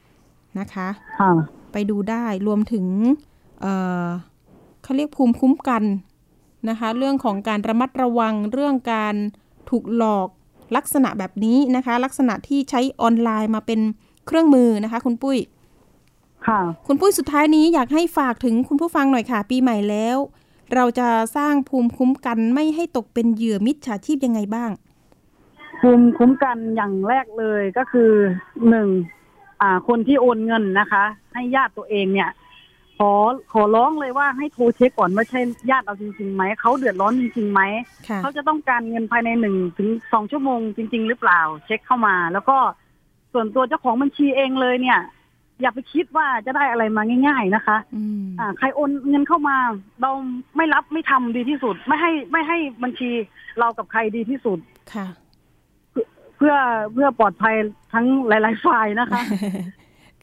[0.00, 0.88] 5นะคะ
[1.20, 1.32] ค่ะ
[1.72, 2.86] ไปดูได้รวมถึง
[3.60, 3.74] เอ่
[4.06, 4.08] อ
[4.82, 5.84] เขาเรียกภูมิคุ้มกัน
[6.68, 9.14] นะคะ เรื่องของการระมัดระวังเรื่องการ
[9.70, 10.28] ถูกหลอก
[10.76, 13.80] ลักษณะแบบนี้นะคะ ลักษณะที่ใช้ออนไลน์มาเป็น
[14.26, 15.38] เครื่องมือนะคะ คุณปุ้ย
[16.46, 20.18] ค่ะ คุณปุ้ยสุดท้ายนี้อยากให้ฝากถึงคุณผู้ฟังหน่อยค่ะ ปีใหม่แล้ว
[20.74, 24.70] เราจะสร้างภูมิคุ้มกันไม่ให้ตกเป็นเหยื่อมิจฉาชีพยังไงบ้าง
[25.80, 28.10] ภูมิคุ้มกันอย่างแรกเลยก็คือ
[28.68, 28.88] หนึ่ง
[29.60, 32.30] อ่าคนที่โอนเงินนะคะ ให้ญาติตัวเองเนี่ย
[32.98, 33.12] ขอ
[33.52, 35.40] ขอร้องเลยว่าให้โทรเช็คก่อนว่าใช่
[35.70, 37.60] ญาติเราจริงๆไหมเขาเดือดร้อนจริงๆไหม
[38.08, 42.56] ค่ะเขาจะต้องการเงินภายในหนึ่งถึงสองชั่วโมงจริง ๆ หรือเปล่า เช็คเข้ามา แล้วก็
[43.32, 45.00] ส่วนตัวเจ้าของบัญชีเองเลยเนี่ย
[45.60, 49.56] อย่าไปคิดว่าจะได้อะไรมาง่าย ๆนะคะอืมอ่า ใครโอนเงินเข้ามา
[50.02, 50.10] เรา
[50.56, 53.10] ไม่รับไม่ทำดีที่สุด ไม่ให้ไม่ให้บัญชี
[53.58, 54.58] เรากับใครดีที่สุด
[54.94, 55.06] ค่ะ
[56.36, 56.54] เพื่อ
[56.92, 57.54] เพื่อปลอดภัย
[57.94, 59.22] ทั้งหลายๆฝ่ายนะคะ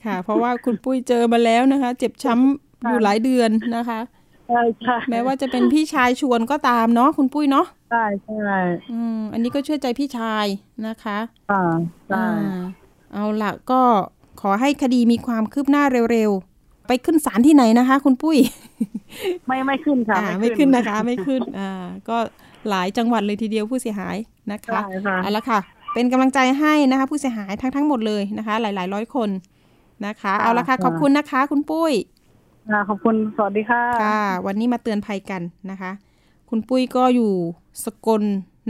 [0.03, 3.99] ค่ะ เพราะว่าคุณปุ้ยเจอมาแล้วนะคะ เจ็บช้ำอยู่หลายเดือนนะคะ
[4.47, 8.57] ใช่ใช่แม้ว่าจะเป็นพี่ชายชวนก็ตามเนาะคุณปุ้ยเนาะใช่ใช่
[8.91, 10.45] อืมอันนี้ก็เชื่อใจพี่ชาย
[10.88, 11.17] นะคะ
[11.51, 11.63] อ่า
[12.07, 12.63] ใช่อ่า
[13.13, 13.81] เอาละก็
[14.41, 18.38] ขอให้คดีมีความคืบหน้าเร็วๆ ไปขึ้นศาลที่ไหนนะคะ คุณปุ้ย
[19.47, 21.69] ไม่ไม่ขึ้นค่ะอ่าไม่ขึ้นนะคะ ไม่ขึ้นอ่า
[22.09, 22.17] ก็
[22.69, 24.17] หลายจังหวัดเลยทีเดียวผู้เสียหาย
[24.51, 25.59] นะคะใช่ค่ะเอาละค่ะ
[25.93, 29.29] เป็นกำลังใจให้นะคะ ผู้เสียหายทั้งทั้งหมดเลยนะคะ หลาย ๆ ร้อยคน
[30.05, 31.93] นะคะ เอาละค่ะ ขอบคุณนะคะ คุณปุ้ย
[32.69, 35.91] อ่าขอบคุณสวัสดีค่ะค่ะ วันนี้มาเตือนภัยกันนะคะ
[36.49, 37.31] คุณปุ้ยก็อยู่
[37.86, 38.23] สกล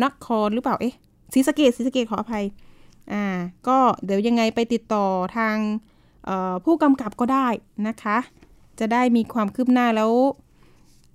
[0.04, 0.94] นครหรือเปล่าเอ๊ะ
[1.34, 2.46] ศรีสะเกดศรีสะเกดขออภัย
[3.12, 3.26] อ่า
[3.68, 5.06] ก็เดี๋ยวยังไงไปติดต่อ
[5.38, 5.58] ทาง
[6.66, 7.48] ผู้กำกับก็ได้
[7.88, 8.18] นะคะ
[8.80, 10.12] จะได้มีความคืบหน้าแล้ว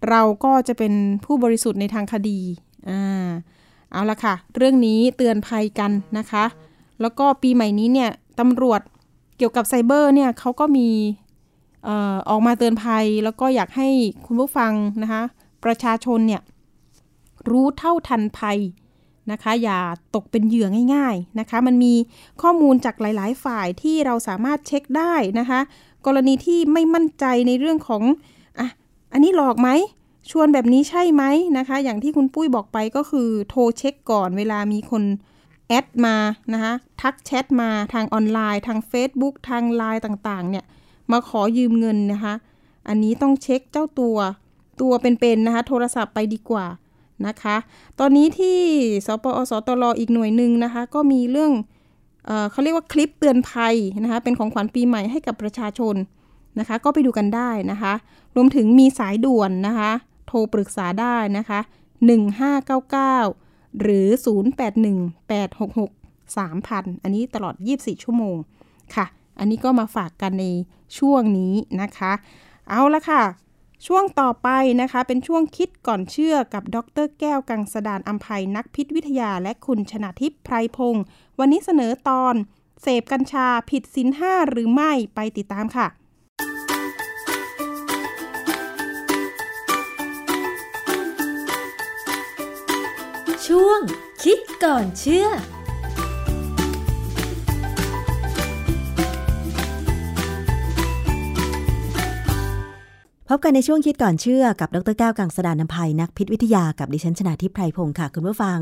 [0.08, 0.92] เราก็จะเป็น
[1.24, 2.38] ผู้บริสุทธิ์ในทางคดี
[2.90, 3.28] อ่า
[3.92, 6.44] เอาละค่ะ เรื่องนี้เตือนภัยกันนะคะ
[7.00, 8.10] แล้วก็ปีใหม่นี้เนี่ย
[8.40, 8.80] ตำรวจ
[9.36, 10.88] เกี่ยวกับไซเบอร์เนี่ยเขาก็มี
[12.28, 13.88] ออกมาเตือนภัย แล้วก็อยากให้
[14.26, 14.72] คุณผู้ฟัง
[15.02, 15.22] นะคะ
[15.64, 16.42] ประชาชนเนี่ย
[17.50, 18.58] รู้เท่าทันภัย
[19.32, 19.78] นะคะ อย่า
[20.14, 21.94] ตกเป็นเหยื่อง่าย ๆนะคะ มันมี
[22.42, 25.60] ข้อมูลจากหลาย ๆ ฝ่ายที่เราสามารถเช็คได้นะคะ
[26.06, 28.02] กรณีที่ไม่มั่นใจในเรื่องของ
[28.58, 28.68] อะ
[29.12, 29.68] อันนี้หลอกไหม
[30.30, 31.24] ชวนแบบนี้ใช่ไหม
[31.58, 35.02] นะคะ อย่างที่คุณปุ้ยบอกไปก็คือโทรเช็คก่อนเวลามีคน
[35.68, 36.16] แอดมา
[36.52, 36.72] นะคะ
[37.02, 40.64] ทักแชทมาทางออนไลน์ ทาง Facebook ทางไลน์ต่างๆ เนี่ย
[41.12, 42.34] มาขอยืมเงินนะคะ
[42.88, 44.16] อันนี้ต้องเช็คเจ้าตัว
[44.80, 46.66] ตัวเป็นๆนะคะ โทรศัพท์ไปดีกว่า
[47.26, 47.56] นะคะ
[48.00, 48.58] ตอนนี้ที่
[49.06, 51.52] สปอสตรอีกหน่วยหนึ่งนะคะ ก็มีเรื่อง
[52.26, 55.94] เอเขาเรียกว่าคลิปเตือนภัยนะคะ เป็นของขวัญปีใหม่ให้กับประชาชน
[56.58, 57.92] นะคะ ก็ไปดูกันได้นะคะ
[58.36, 59.90] รวมถึงมีสายด่วนนะคะ
[60.26, 61.60] โทรปรึกษาได้นะคะ
[62.46, 64.08] 1599 หรือ
[65.76, 65.90] 081866
[66.36, 68.36] 3000 อันนี้ตลอด 24 ชั่วโมง
[68.94, 69.06] ค่ะ
[69.38, 70.46] อันนี้ก็มาฝากกันใน
[70.98, 72.12] ช่วงนี้นะคะ
[72.68, 73.22] เอาละค่ะ
[73.86, 74.48] ช่วงต่อไป
[74.80, 81.04] นะคะเป็นช่วงคิดก่อนเชื่อกับดรแก้วกังสดานอัมภัยนักพิษวิทยาและคุณชนาทิพย์ไพรพงศ์
[81.38, 82.34] วันนี้เสนอตอน
[82.82, 85.86] เสพกัญชาผิดศีลห้าหรือไม่ไปติดตามค่ะ
[93.46, 93.80] ช่วง
[94.22, 95.28] คิดก่อนเชื่อ
[103.30, 108.58] พบกันในช่วงคิดก่อนเชื่อกับดรแก้วกังสดานนภัยนักพิษวิทยากับดิฉันชนาทิพไพรพงศ์ค่ะคุณผู้ฟัง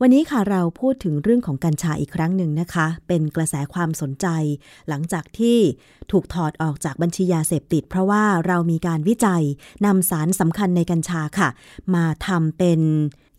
[0.00, 4.26] วันนี้ค่ะเราพูดถึงเรื่องของกัญชาอีกครั้งหนึ่งนะคะ เป็นกระแสความสนใจ
[4.88, 5.58] หลังจากที่
[6.10, 9.42] ถูกถอดออกจากบัญชียาเสพติด เพราะว่าเรามีการวิจัย
[9.86, 11.48] นำสารสำคัญในกัญชาค่ะ
[11.94, 12.80] มาทำเป็น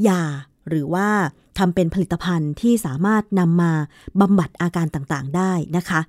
[0.08, 0.22] ยา
[0.70, 1.10] หรือว่า
[1.58, 3.74] ทำเป็นผลิตภัณฑ์ที่สามารถนำมา
[4.22, 6.02] บำบัดอาการต่างๆ ได้นะคะ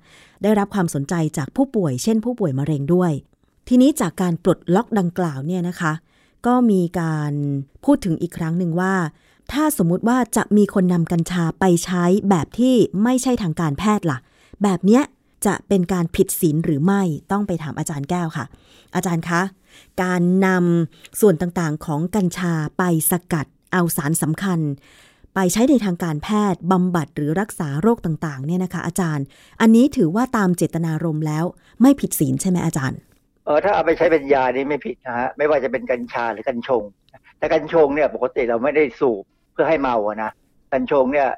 [0.43, 3.13] ได้รับความสนใจจากผู้ป่วย เช่นผู้ป่วยมะเร็งด้วย
[3.71, 5.93] ทีนี้จากการปลดล็อกดังกล่าวเนี่ยนะคะ
[6.45, 7.33] ก็มีการ
[7.85, 8.93] พูดถึงอีกครั้งหนึ่งว่า
[9.51, 14.19] ถ้าสมมุติว่าจะมีคนนำกัญชาไปใช้แบบที่ไม่ใช่ทางการแพทย์ล่ะ
[14.63, 15.03] แบบเนี้ย
[15.45, 17.01] จะเป็นการผิดศีลหรือไม่
[17.31, 18.45] ต้องไปถามอาจารย์แก้วค่ะ
[18.95, 19.41] อาจารย์คะ
[20.03, 24.59] การนำส่วนต่างๆของกัญชาไปสกัดเอาสารสำคัญ
[25.35, 29.25] ไปใช้ในทางการแพทย์บำบัดหรือรักษาโรคต่างๆเนี่ยนะคะ อาจารย์
[29.61, 31.45] อันนี้ถือว่าตามเจตนารมณ์แล้ว
[31.81, 32.99] ไม่ผิดศีลใช่ไหมอาจารย์
[33.49, 36.83] ออถ้าเอาไปใช้เป็นยานี่ไม่ผิดนะฮะไม่ว่าจะเป็นกัญชาหรือกัญชง
[37.37, 39.23] แต่กัญชงเนี่ยปกติเราไม่ได้สูบ
[39.53, 40.31] เพื่อให้เมาอะนะ
[40.73, 41.29] กัญชงเนี่ย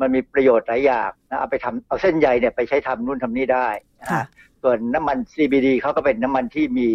[0.00, 3.68] มันมีประโยชน์หลายอย่างนะเอาไปทำเอาเส้นใยเนี่ยไปใช้ทำนู่นทำนี่ได้
[4.00, 4.26] นะค่ะฮะ
[4.62, 6.88] ส่วนน้ำมัน CBD เขาก็เป็นน้ำมันที่มี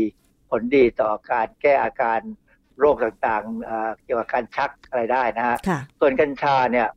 [0.49, 2.20] ผลดีต่อการแก้อาการ
[2.80, 6.88] โรคต่างๆเอ่อเกี่ยวกับการชักอะไรได้นะฮะค่ะส่วนกัญชาเนี่ย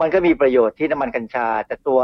[0.00, 2.00] มันก็มีประโยชน์ที่น้ำมันกัญชา แต่ตัว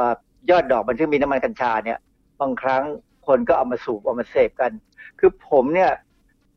[0.51, 1.99] ยอดดอกมันที่มีน้ำมันกัญชาเนี่ย
[2.41, 2.85] บางครั้ง
[3.27, 4.73] คนก็เอามาสูบเอามาเสพกัน
[5.19, 5.91] คือผมเนี่ย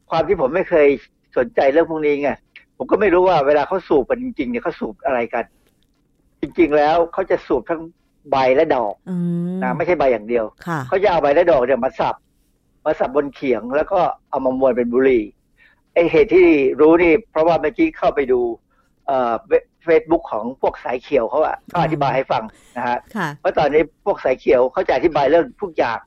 [0.09, 0.88] ความที่ผมไม่เคย
[1.38, 2.32] สนใจเรื่องพวกนี้ไง
[2.78, 5.45] ผมก็ไม่รู้ว่าเวลาเขาสูบกันจริงๆเนี่ยเขาสูบอะไรกัน
[6.41, 7.82] จริงๆแล้วเขาจะสูบทั้ง
[8.32, 9.16] ใบและดอกอื
[9.55, 12.16] มนะไม่ใช่ใบอย่างเดียวค่ะเขาจะเอาใบและดอกเนี่ยมาสับ
[12.86, 13.99] มาสับบนเขียง แล้วก็
[14.30, 15.24] เอามามวนเป็นบุหรี่
[15.93, 16.47] ไอเหตุที่
[16.80, 18.39] รู้นี่ เพราะว่าเมื่อกี้เข้าไปดู
[19.07, 19.34] เอ่อ
[19.84, 22.43] เฟซบุ๊กของพวกสายเขียวเขาอะเขาอธิบายให้ฟัง
[22.78, 25.99] นะฮะค่ะเพราะตอนนี้พวกสายเขียวเขาจะอธิบายเรื่องทุกอย่าง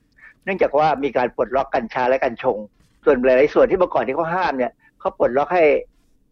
[0.47, 2.59] เนื่องจากว่ามีการปลดล็อกกัญชาและกัญชง
[3.05, 5.65] ส่วนหลายๆส่วนที่เมื่อก่อนที่เขาห้ามเนี่ยเขาปลดล็อกให้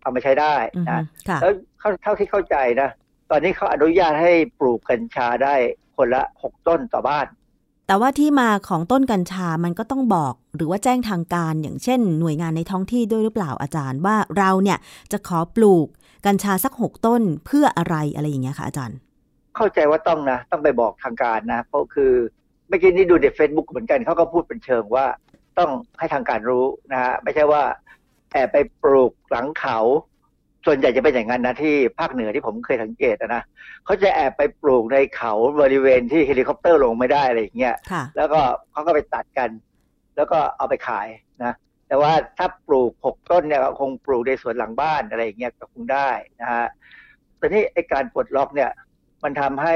[0.02, 2.90] เอามาใช้ได้อือฮึนะค่ะแล้วเขาเท่าที่เข้าใจนะ
[3.30, 5.54] ตอนนี้เขาอนุญาตให้ปลูกกัญชาได้
[5.96, 7.26] คนละหกต้นต่อบ้าน
[7.86, 14.78] แต่ว่าที่มาของต้นกัญชามันก็ต้องบอกหรือว่าแจ้งทางการอย่างเช่น หน่วยงานในท้องที่ด้วยหรือเปล่าอาจารย์ว่าเราเนี่ย
[15.12, 15.86] จะขอปลูก
[16.26, 18.98] กัญชาสักหกต้นเพื่ออะไรอะไรอย่างเงี้ยค่ะอาจารย์
[19.56, 22.12] เข้าใจว่าต้องนะต้องไปบอกทางการนะ เพราะคือ
[22.68, 25.06] เมื่อกี้นี้ดูใน Facebook เหมือนกันเขาก็พูดเป็นเชิงว่า
[25.58, 27.62] ต้องให้ทางการรู้นะฮะไม่ใช่ว่า
[28.32, 29.78] แอบไปปลูกหลังเขา
[30.66, 33.42] ส่วนใหญ่จะเป็นอย่างนั้นนะที่ภาคเหนือที่ผมเคยสังเกตอะนะ
[33.84, 38.40] เขาจะแอบไปปลูกในเขาบริเวณที่เฮลิคอปเตอร์ลงไม่ได้อะไรอย่างเงี้ยค่ะแล้วก็
[38.70, 39.50] เขาก็ไปตัดกัน
[40.16, 41.06] แล้วก็เอาไปขาย
[41.44, 41.54] นะ
[41.88, 46.10] แต่ว่าถ้าปลูกหกต้นเนี่ยก็คงปลูกในสวนหลังบ้านอะไรอย่างเงี้ยก็คงได้
[46.40, 46.66] นะฮะ
[47.38, 48.70] แต่นี่ไอการปลดล็อกเนี่ย
[49.22, 49.74] มันทำให้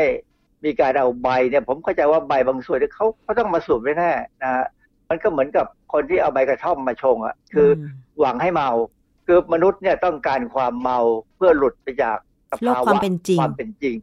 [0.64, 4.66] มีการเอาใบเนี่ย ผมเข้าใจว่าใบบางส่วนเนี่ยเขาเขาต้องมาสูบแน่ๆนะฮะ
[5.09, 8.70] มันก็เหมือนกับคนที่เอาใบกระท่อมมาชงอะคืออมหวังให้เมา
[9.26, 10.98] คือมนุษย์เนี่ยต้องการความเมา
[11.36, 12.18] เพื่อหลุดไปจาก
[12.50, 13.96] สโลกภาวะความเป็นจริงความเป็นจริง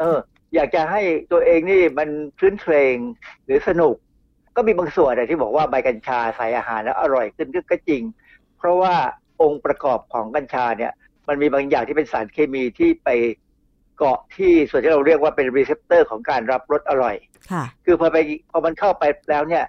[0.00, 0.18] เออ
[0.54, 1.00] อยากจะให้
[1.32, 2.08] ตัวเองนี่มัน
[2.38, 2.96] คลื้นเครง
[3.44, 3.94] หรือสนุก
[4.56, 8.02] ก็มีบางส่วนอะที่บอกว่าใบกัญชาใส่อาหารแล้วอร่อยขึ้นก็ก็จริง
[8.58, 8.94] เพราะว่า
[9.42, 10.92] องค์ประกอบของกัญชาเนี่ย
[11.28, 13.08] มันมีบางอย่างที่เป็นสารเคมีที่ไป
[13.98, 17.16] เกาะที่ส่วนที่เราเรียกว่าเป็น receptor ของการรับรสอร่อย
[17.52, 18.16] ค่ะ คือพอไป
[18.50, 19.64] พอมันเข้าไปแล้วเนี่ย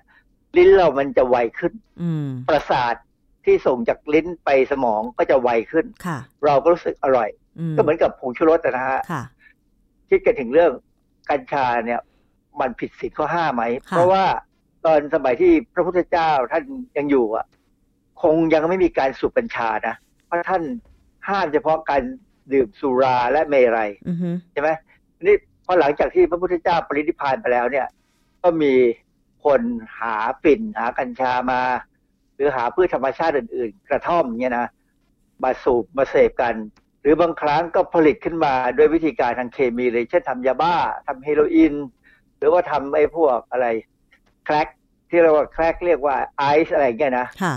[0.57, 2.95] ลิ้นเรามันจะไวขึ้น อืม ประสาท
[3.45, 9.23] ที่ส่งจากลิ้นไปสมองก็จะไวขึ้น ค่ะ เราก็รู้สึกอร่อยอืมก็เหมือนกับผงชูรสอะนะฮะ ค่ะ
[10.09, 10.71] คิดกันถึงเรื่อง
[11.29, 11.99] กัญชาเนี่ย
[12.59, 14.25] มันผิดศีลข้อห้าไหม ค่ะ เพราะว่า
[14.85, 16.63] ตอนสมัยที่พระพุทธเจ้าท่าน
[16.97, 17.45] ยังอยู่อะ
[18.21, 20.63] คงยังไม่มีการสูบกัญชานะ เพราะท่าน
[21.29, 22.01] ห้ามเฉพาะการ
[22.53, 24.69] ดื่มสุราและเมรัยอือฮึใช่ไหม
[25.15, 25.35] ทีนี่
[25.65, 27.87] พอหลังจากที่พระพุทธเจ้าปรินิพพานไปแล้วเนี่ย
[28.43, 28.73] ก็มี
[29.45, 29.61] คน
[29.99, 31.61] หาฝิ่นหากัญชามา
[32.35, 34.67] หรือหาพืชธรรมชาติอื่น ๆ กระท่อมเนี่ยนะ
[35.43, 36.55] มาสูบมาเสพกัน
[37.01, 40.75] หรือบางครั้งก็ผลิตขึ้นมาด้วยวิธีการทางเคมีเลยเช่นทำยาบ้า
[41.07, 41.73] ทำเฮโรอีน
[42.37, 43.67] หรือว่าทำไอ้พวกอะไร
[44.45, 44.67] crack
[45.09, 47.55] ที่เราว่า crack เรียกว่า ice อะไรอย่างเงี้ยนะค่ะ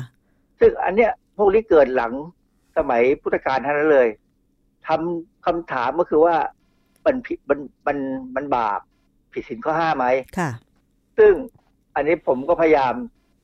[0.61, 2.13] ซึ่งอันเนี้ยพวกนี้เกิดหลัง
[2.77, 4.09] สมัยพุทธกาลทั้งนั้นเลย
[4.89, 6.37] ทำคำถามก็คือว่า
[7.07, 7.99] มันผิดมันมัน
[8.37, 8.81] มันบาป
[9.33, 10.07] ผิดศีลข้อห้าไหม
[10.39, 10.51] ค่ะ
[11.19, 11.33] ซึ่ง
[11.95, 12.95] อันนี้ผมก็พยายาม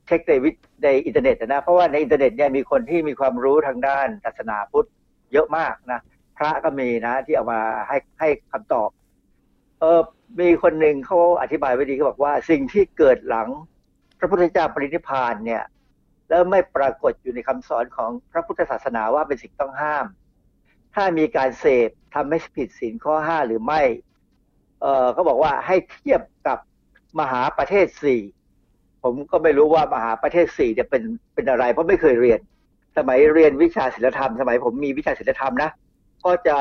[0.06, 0.50] เช็คในวิ
[0.84, 4.88] ในอินเทอร์เน็ตนะ เพราะว่าในอินเทอร์เน็ตเนี่ยมีคนที่มีความรู้ทางด้านศาสนาพุทธ
[5.32, 6.00] เยอะมากนะ
[6.38, 8.90] พระก็มีนะ ที่เอามาให้ให้คำตอบ
[9.80, 10.00] เออ
[10.40, 13.48] มีคนหนึ่งเขาอธิบายไว้ดีเขาบอกว่า สิ่งที่เกิดหลัง
[14.18, 15.62] พระพุทธเจ้าปรินิพพานเนี่ย
[16.28, 20.06] แล้วไม่ปรากฏอยู่ในคำสอนของพระพุทธศาสนาว่าเป็นสิ่งต้องห้าม
[20.94, 23.82] ถ้ามีการเสพทำให้ผิดศีลข้อห้าหรือไม่
[24.80, 26.58] เออเขาบอกว่าให้เทียบกับ
[27.20, 28.20] มหาประเทศสี่
[29.02, 31.02] ผมก็ไม่รู้ว่ามหาประเทศสี่จะเป็น
[31.34, 32.40] เป็นอะไร เพราะไม่เคยเรียน
[32.96, 35.70] สมัยเรียนวิชาศิลธรรม สมัยผมมีวิชาศิลธรรมนะ
[36.24, 36.56] ก็จะ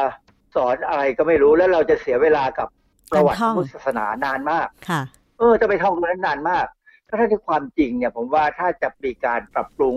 [0.55, 2.67] สอนอะไรก็ไม่รู้แล้วเราจะเสียเวลากับ
[3.11, 5.01] ประวัติการท่องพุทธศาสนานานมากค่ะ
[5.37, 6.65] เออจะไปท่องตรงนั้นนานมาก
[7.07, 9.95] ถ้าถ้าที่ความจริงเนี่ย ผมว่าถ้าจะมีการปรับปรุง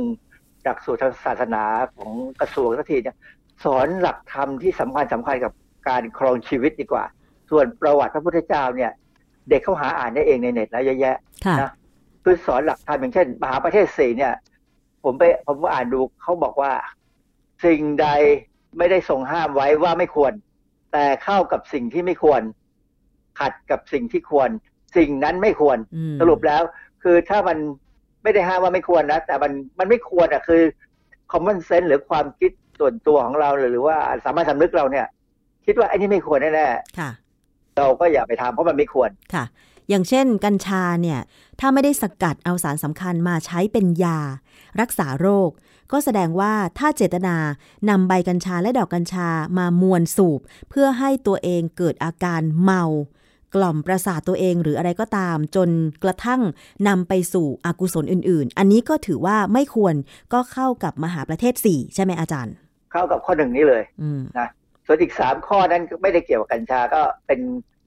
[0.67, 1.65] จากสู่ทางศาสนา
[1.97, 3.17] ของกระทรวงสักทีเนี่ย
[3.65, 5.53] สอนหลักธรรมที่สำคัญสำคัญกับ
[5.89, 7.05] การครองชีวิตดีกว่า
[7.51, 8.91] ส่วนประวัติพระพุทธเจ้าเนี่ย
[9.49, 11.71] เด็กเขาหาอ่านได้เองในเน็ตแล้วเยอะแยะค่ะนะ
[12.25, 14.35] คือสอนหลักธรรมอย่างเช่นมหาประเทศสี่เนี่ย
[15.05, 16.73] ผมไปผมอ่านดูเขาบอกว่า
[17.65, 18.09] สิ่งใด
[18.79, 20.33] ไม่ได้ทรงห้ามไว้ว่าไม่ควร
[20.93, 22.43] แต่เข้ากับสิ่งที่ไม่ควร
[23.41, 24.51] ขัดกับสิ่งที่ควร
[24.97, 26.63] สิ่งนั้นไม่ควรอืมสรุปแล้ว
[27.03, 27.59] คือถ้ามัน
[28.23, 30.63] ไม่ได้ห้ามว่าไม่ควรนะแต่มันมันไม่ควรอะคือ
[31.33, 32.51] common sense หรือความคิด
[32.81, 35.07] ส่วนตัวของเราหรือว่าสามัญสำนึกเราเนี่ย
[35.67, 36.69] คิดว่าไอ้นี่ไม่ควรแน่
[36.99, 39.45] ค่ะๆเราก็อย่าไปทำเพราะมันไม่ควรค่ะ
[39.89, 41.21] อย่างเช่น กัญชาเนี่ย
[41.61, 44.19] ถ้าไม่ได้สกัดเอาสารสำคัญมาใช้เป็นยา
[44.81, 45.51] รักษาโรค
[45.93, 47.37] ก็แสดงว่าถ้าเจตนา
[47.89, 49.29] นำใบกัญชาและดอกกัญชา
[49.59, 52.85] มามวนสูบ เพื่อให้ตัวเองเกิดอาการเมา
[53.55, 55.69] กล่อมประสาทตัวเองหรืออะไรก็ตาม จน
[56.03, 56.41] กระทั่ง
[56.89, 59.95] นำไปสู่อกุศลอื่น ๆ อันนี้ก็ถือว่าไม่ควร
[60.33, 62.55] ก็เข้ากับมหาประเทศสี่ใช่ไหมอาจารย์
[62.93, 64.49] เข้ากับข้อหนึ่งนี้เลยอืมนะ
[64.87, 67.41] ส่วนอีกสามข้อนั้นก็ไม่ได้เกี่ยวกับกัญชาก็เป็น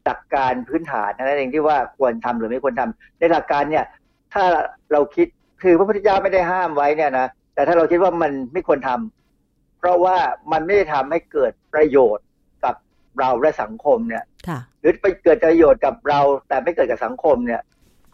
[0.06, 3.86] หลักการพื้นฐานนั่นเองที่ว่าควรทำหรือไม่ควรทำในหลักการเนี่ย
[4.34, 4.44] ถ้า
[4.92, 5.28] เราคิด
[5.62, 10.18] คือพระพุทธเจ้าไม่ได้ห้ามไว้เนี่ยนะแต่ถ้าเราคิดว่ามันไม่ควรทำเพราะว่า
[10.52, 12.26] มันไม่ได้ทำให้เกิดประโยชน์
[12.64, 12.76] กับ
[13.20, 17.62] เราและสังคมเนี่ยค่ะหรือไปเกิดประโยชน์กับเรา แต่ไม่เกิดกับสังคมเนี่ย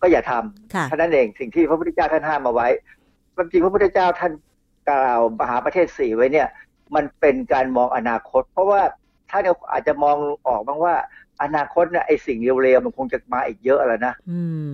[0.01, 2.67] ก็อย่าทำค่ะเท่านั้นเองสิ่งที่พระพุทธเจ้าท่านห้ามมาไว้
[3.35, 4.33] ความจริงพระพุทธเจ้าท่าน
[4.89, 6.47] กล่าวมหาประเทศสี่ไว้เนี่ย
[6.95, 8.81] มันเป็นการมองอนาคต เพราะว่า
[9.29, 10.17] ถ้าเราอาจจะมอง
[10.47, 10.95] ออกบ้างว่า
[11.43, 14.71] อนาคตเนี่ยไอ้สิ่งเร็วๆมันคงจะมาอีกเยอะแล้วนะอืม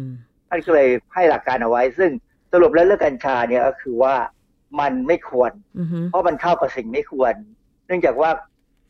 [0.50, 2.12] ท่านก็เลยให้หลักการเอาไว้ ซึ่ง
[2.52, 4.16] สรุปแล้วเรื่องกัญชาเนี่ยก็คือว่า
[4.80, 7.34] มันไม่ควรอือฮึเพราะมันเข้ากับสิ่งไม่ควร
[7.88, 8.30] เนื่องจากว่า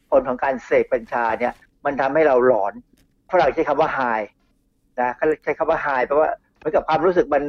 [0.09, 1.53] ผลของการเสพกัญชาเนี่ย
[1.85, 2.73] มันทำให้เราหลอน
[3.31, 4.25] ฝรั่งใช้คำว่า high
[5.01, 7.43] นะเขาใช้คำว่า high แปลว่าเหมือนกับความรู้สึกมัน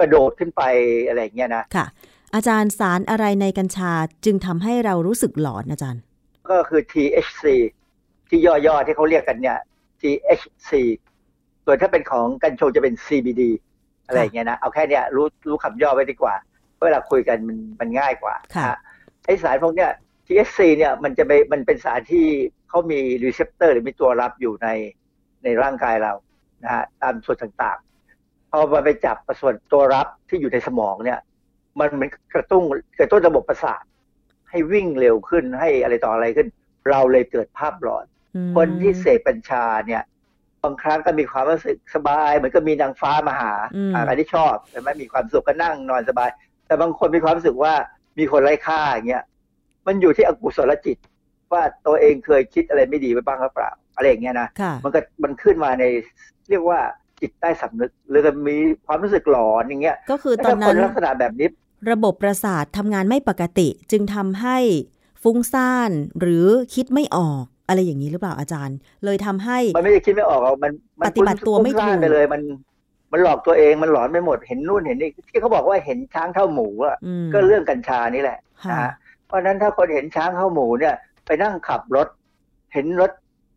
[0.00, 0.62] กระโดดขึ้นไป
[1.06, 1.86] อะไรอย่างเงี้ยนะค่ะ
[2.34, 3.92] อาจารย์สารอะไรในกัญชา
[4.24, 6.02] จึงทำให้เรารู้สึกหลอนอาจารย์
[6.48, 7.44] ก็คือ THC
[8.28, 9.58] ที่ย่อๆที่เขาเรียกกันเนี่ย
[10.00, 10.70] THC
[11.64, 13.42] ส่วนถ้าเป็นของกัญชงจะเป็น CBD
[14.06, 16.34] อะไรอย่างเงี้ยนะ เอาแค่เนี้ยรู้รู้คำย่อไว้ดีกว่า
[16.84, 18.76] เวลาคุยกันมันมันง่ายกว่าค่ะน
[19.24, 19.90] ไอสารพวกเนี้ย
[20.26, 22.26] THC เนี่ยมันจะไปมันเป็นสารที่
[22.68, 24.68] เขามีรีเซพเตอร์หรือมีตัวรับอยู่ใน
[25.44, 26.12] ในร่างกายเรา
[26.64, 31.20] นะฮะตามส่วนต่างๆ พอมันไปจับกับส่วนตัวรับที่อยู่ในสมองเนี่ย
[31.80, 32.62] มันเหมือนกระตุ้น
[33.00, 33.82] กระตุ้นระบบประสาท
[34.50, 36.48] ให้วิ่งเร็วขึ้นให้อะไรต่ออะไรขึ้น
[36.90, 38.04] เราเลยเกิดภาพหลอน
[38.36, 40.02] อืมคนที่เสพกัญชาเนี่ย
[40.62, 46.30] บางครั้งก็มีความรู้สึกสบาย เหมือนกับมีนางฟ้ามาหาอืมอ่าอันที่ชอบใช่ไหมมีความสุขก็นั่งนอนสบาย
[46.66, 47.74] แต่บางคนมีความรู้สึกว่า
[48.18, 49.24] มีคนไร้ค่าอย่างเงี้ย
[49.86, 50.96] มันอยู่ที่อกุศลจิต
[51.52, 55.84] ว่าตัวเองเคยคิดอะไรไม่ดีไปบ้างหรือเปล่า อะไรอย่างเงี้ยนะค่ะมันก็มันขึ้นมาใน
[56.50, 56.80] เรียกว่า
[57.20, 58.56] จิตใต้สำนึกหรือก็มี
[58.86, 61.48] ความรู้สึกหลอนอย่างเงี้ยก็คือตถ้าอนคนั้นนลักษณะแบบนี้
[61.90, 64.58] ระบบประสาททำงานไม่ปกติจึงทำให้
[65.22, 72.42] ฟุ้งซ่านหรือคิดไม่ออกอะไรอย่างนี้หรือเปล่าอาจารย์ เลยทำให้ มันไม่ได้คิดไม่ออกหรอกมันมันปฏิบัติตัวไม่ฟุ้งซ่านถูกไปเลย มัน
[73.12, 78.92] มันหลอกตัวเองมันหลอนไปหมดเห็นนู่นเห็นนี่ที่เขาบอกว่าเห็นช้างเท่าหมูอะอืมก็เรื่องกัญชานี่แหละค่ะนะฮะ
[79.26, 80.94] เพราะฉะนั้นถ้าคนเห็นช้างเท่าหมูเนี่ย
[81.26, 82.08] ไปนั่งขับรถ
[82.72, 83.10] เห็นรถ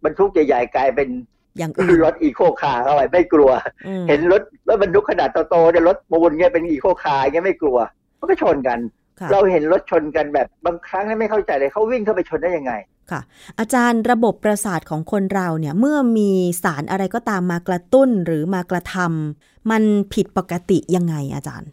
[0.03, 1.09] บรรทุกใหญ่ๆกลายเป็น
[1.57, 3.51] อย่างอื่นรถอีโคคาร์เข้าไปไม่กลัว
[3.87, 7.77] อืมเห็นรถรถบรรทุกขนาดโตๆเนี่ยรถปูนเนี่ยเป็นอีโคคาร์เงี้ยไม่กลัว
[8.19, 8.79] มันก็ชนกัน
[9.19, 12.73] ค่ะเราเห็นรถชนกันแบบบางครั้งเนี่ยไม่เข้าใจเลยเขาวิ่งเข้าไปชนได้ยังไง
[13.11, 13.21] ค่ะ
[13.59, 16.31] อาจารย์ระบบประสาทของคนเราเนี่ยเมื่อมี
[16.63, 21.69] สารอะไรก็ตามมากระตุ้นหรือมากระทำมันผิดปกติยังไงอาจารย์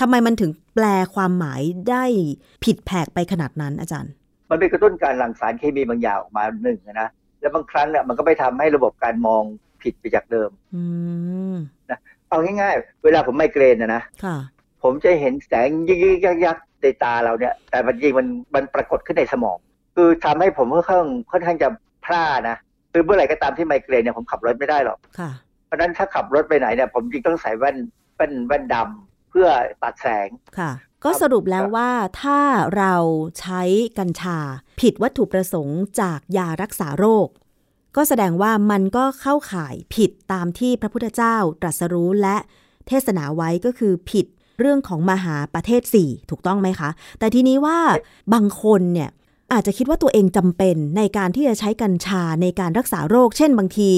[0.00, 0.84] ทำไมมันถึงแปล
[1.14, 2.04] ความหมายได้
[2.64, 4.12] ผิดแผกไปขนาดนั้นอาจารย์
[4.50, 7.08] มันเป็นกระตุ้นการหลั่งสารเคมีบางอย่างออกมาหนึ่งนะ
[7.40, 9.42] แล้วบางครั้งเนี่ยมันก็ไปทำให้ระบบการมอง
[9.82, 10.82] ผิดไปจากเดิมอื
[11.54, 11.56] ม
[12.28, 14.36] เอาง่ายๆ เวลาผมไมเกรนนะนะค่ะ
[14.82, 19.58] ผมจะเห็นแสงยิกยิกยักยักในตาเราเนี่ย แต่มันจริงมันมันปรากฏขึ้นในสมอง
[19.96, 21.68] คือทำให้ผมค่อนข้างค่อนข้างจะ
[22.04, 22.56] พลาดนะ
[22.92, 25.30] คือเมื่อไหร่ก็ตามที่ไมเกรนเนี่ยผมขับรถไม่ได้หรอกค่ะ
[25.66, 27.76] เพราะฉะนั้นถ้าขับรถไปไหนเนี่ยผมจริงต้องใส่แว่น
[28.16, 29.48] แว่นแว่นดำเพื่อ
[29.82, 30.70] ตัดแสงค่ะ
[31.04, 31.90] ก็สรุปแล้วว่า
[32.22, 32.40] ถ้า
[32.76, 32.94] เรา
[33.40, 33.62] ใช้
[33.98, 34.38] กัญชา
[34.80, 37.28] ผิดวัตถุประสงค์จากยารักษาโรค
[37.96, 42.36] ก็แสดงว่ามันก็เข้าข่ายผิดตามที่พระพุทธเจ้าตรัสรู้และ
[42.88, 44.26] เทศนาไว้ก็คือผิด
[44.58, 47.78] เรื่องของมหาประเทศสี่ถูกต้องไหมคะ แต่ทีนี้ว่า
[48.34, 49.10] บางคนเนี่ย
[49.52, 53.90] อาจจะคิดว่าตัวเองจำเป็นในการที่จะใช้กัญชาในการรักษาโรค เช่นบางที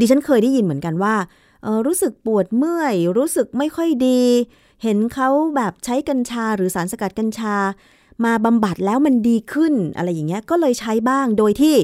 [0.00, 1.14] ดิฉันเคยได้ยินเหมือนกันว่า
[1.86, 4.20] รู้สึกปวดเมื่อย รู้สึกไม่ค่อยดี
[4.82, 7.56] เห็นเขาแบบใช้กัญชาหรือสารสกัดกัญชา
[8.24, 11.74] มาบำบัดแล้วมันดีขึ้นอะไรอย่างเงี้ยก็เลยใช้บ้างโดยที่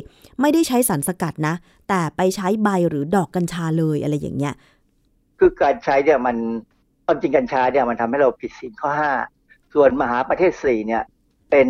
[0.40, 1.54] ไม่ได้ใช้สารสกัดนะ
[1.88, 4.54] แต่ไปใช้ใบหรือดอกกัญชาเลยอะไรอย่างเงี้ย
[5.38, 6.36] คือการใช้เนี่ยมัน
[7.12, 9.12] ความจริงกัญชาเนี่ยมันทำให้เราผิดศีลข้อห้า
[9.74, 11.02] ส่วนมหาประเทศสี่เนี่ย
[11.50, 11.68] เป็น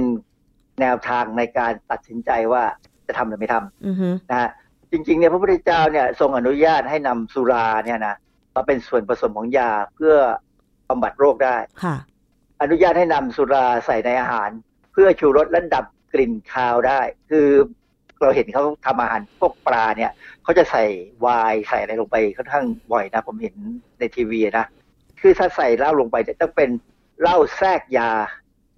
[0.81, 2.63] แนวทางในการตัดสินใจว่า
[3.07, 4.51] จะทำหรือไม่ทำอือฮึนะฮะ
[4.93, 8.15] จริงๆเนี่ยพระพุทธเจ้าเนี่ยทรงอนุญาตให้นำสุราเนี่ยนะ
[8.55, 10.15] มาเป็นส่วนผสมของยาเพื่อ
[10.89, 11.97] บำบัดโรคได้ค่ะ
[12.63, 14.51] อนุญาตให้นำสุราใส่ในอาหาร
[14.93, 17.49] เพื่อชูรสและดับกลิ่นคาวได้ คือ
[18.21, 20.11] เราเห็นเขาทำอาหารพวกปลาเนี่ย
[20.43, 20.85] เขาจะใส่
[21.21, 23.55] ไวน์ใส่อะไรลงไปค่อนข้างบ่อยนะ ผมเห็น
[23.99, 24.67] ในทีวีนะ
[25.23, 26.71] คือถ้าใส่เหล้าลงไปจะต้องเป็น
[27.21, 28.11] เหล้าแทรกยา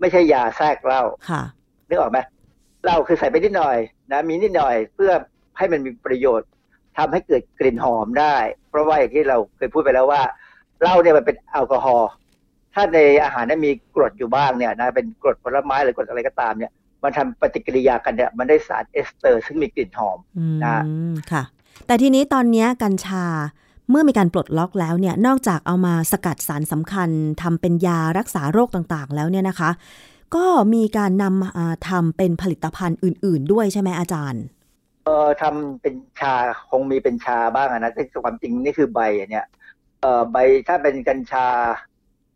[0.00, 1.42] ไม่ใช่ยาแทรกเหล้าค่ะ
[1.88, 2.18] นึกออกไหม
[2.84, 3.76] เหล้าคือใส่ไปนิดหน่อย
[4.12, 5.12] นะมีนิดหน่อยเพื่อ
[5.58, 6.48] ให้มันมีประโยชน์
[6.96, 8.36] ทำให้เกิดกลิ่นหอมได้
[8.70, 10.22] เพราะว่าอย่างที่เราเคยพูดไปแล้วว่า
[10.80, 12.10] เหล้าเนี่ยมันเป็นแอลกอฮอล์
[12.74, 16.72] ถ้าในอาหารนั้นมีกรดอยู่บ้างเนี่ยนะเป็นกรดผลไม้หรือกรดอะไรก็ตามเนี่ย
[17.02, 20.82] มันทำปฏิกิริยากันเนี่ยมันได้สารเอสเตอร์ ซึ่งมีกลิ่นหอมอืมนะ
[21.32, 21.42] ค่ะ
[21.86, 23.24] แต่ทีนี้ตอนเนี้ยกัญชา
[23.90, 27.10] เมื่อมีการปลดล็อกแล้วเนี่ยนอกจากเอามาสกัดสารสำคัญ
[27.42, 29.70] ทำเป็นยารักษาโรคต่างๆ แล้วเนี่ยนะคะ
[30.34, 31.50] ก็มีการนำมา
[31.88, 34.42] ทำเป็นผลิตภัณฑ์อื่น ๆ ด้วยใช่ไหมอาจารย์
[35.04, 36.34] เอ่อทำเป็นชา
[36.70, 39.44] คงมีเป็นชาบ้างอะนะแต่ความจริงนี่คือใบอะเนี่ย
[40.00, 40.36] เอ่อใบ
[40.68, 41.46] ถ้าเป็นกัญชา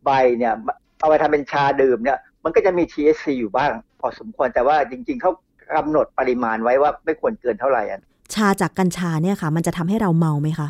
[0.05, 0.55] ใบเนี่ย
[1.01, 5.33] เอาไปทำเป็นชาดื่มเนี่ยมันก็จะมี THC อยู่บ้าง พอสมควรแต่ว่าจริง ๆเขา
[5.77, 8.01] กำหนดปริมาณไว้ว่าไม่ควรเกินเท่าไหร่อะ
[8.35, 10.69] ชาจากกัญชาเนี่ยค่ะ มันจะทำให้เราเมาไหมคะ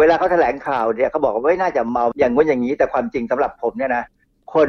[0.00, 4.04] เวลาเขาแถลงข่าวเนี่ยเขาบอกว่าไม่น่าจะเมาอย่างงู้นอย่างนี้ แต่ความจริงสำหรับผมเนี่ยนะ
[4.54, 4.68] คน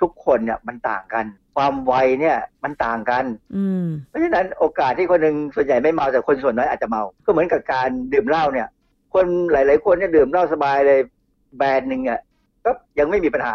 [0.00, 1.24] ทุกคนเนี่ยมันต่างกัน
[1.56, 3.24] ความไวเนี่ยมันต่างกัน
[3.56, 8.68] อืมเพราะฉะนั้นโอกาสที่คนหนึ่งส่วนใหญ่ไม่เมาแต่คนส่วนน้อยอาจจะเมา ก็เหมือนกับการดื่มเหล้าเนี่ย
[9.14, 11.00] คนหลาย ๆ คนเนี่ยดื่มเหล้าสบายเลย
[11.56, 12.20] แบรนด์หนึ่งอะ
[12.64, 13.54] ก็ยังไม่มีปัญหา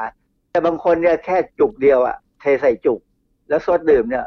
[0.52, 3.00] แต่บางคนเนี่ยแค่จุกเดียวอะเทใส่จุก
[3.50, 4.26] แล้วซดดื่มเนี่ย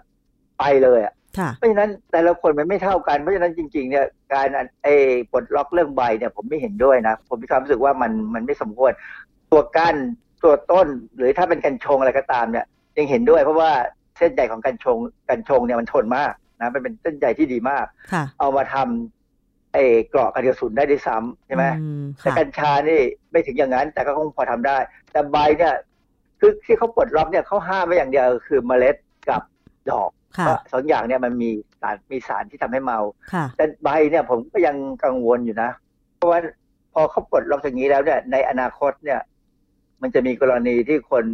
[0.59, 1.18] ไปเลยอะค่ะ
[1.57, 4.49] เพราะฉะนั้นแต่ละคนมันไม่เท่ากันเพราะฉะนั้นจริงๆเนี่ยการ
[4.83, 4.95] ไอ้
[5.33, 8.93] ปลดล็อกเรื่องใบเนี่ยผมไม่เห็นด้วยนะ ผมมีความรู้สึกว่ามันมันไม่สมควร
[9.53, 9.97] ตัวกั้น
[10.45, 12.67] ตัวต้น หรือถ้าเป็นกัญชงอะไรก็ตามเนี่ย
[12.99, 13.71] ยังเห็นด้วย เพราะว่า
[14.19, 24.79] เส้นใยของกัญชงกัญชงเนี่ยมันทนมากนะมันเป็นเส้นใยที่ดีมากค่ะเอามาทำไอ้เกราะกันกระสุนได้ด้วยซ้ำใช่ไหมอืมแต่ค่ะกัญชานี่ไม่ถึงอย่างนั้น แต่ก็คงพอทำได้
[25.13, 25.75] แต่ใบเนี่ย
[26.41, 28.97] คือที่เขาปลดล็อกเนี่ยเขาห้ามไว้อย่างเดียวคือเมล็ด
[29.31, 29.43] กับ
[29.91, 31.51] ดอกค่ะ เพราะสองอย่างเนี่ยมันมี
[31.81, 32.99] สารมีสารที่ทำให้เมา
[33.33, 35.71] ค่ะแต่ใบเนี่ยผมก็ยังกังวลอยู่นะ
[36.17, 36.41] เพราะว่า
[36.93, 39.21] พอเขาปลดล็อกอย่างนี้แล้วเนี่ยในอนาคตเนี่ย
[40.03, 41.25] มันจะมีกรณีที่คน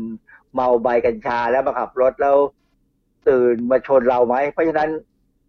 [0.55, 2.37] เมาใบกัญชาแล้วมาขับรถแล้ว
[3.29, 4.91] ตื่นมาชนเราไหมเพราะฉะนั้น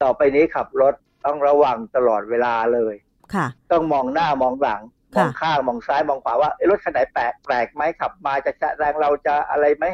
[0.03, 0.93] ต่อไปนี้ขับรถ
[1.25, 2.95] ต้องระวังตลอดเวลาเลย
[3.33, 9.85] ค่ะ ต้องมองหน้ามองหลังมค่ะองข้างมองซ้ายมองขวาว่าเอ๊ะรถคันไหนแปลกแปลกไหมขับมาจะจะแรงเราจะอะไรไหม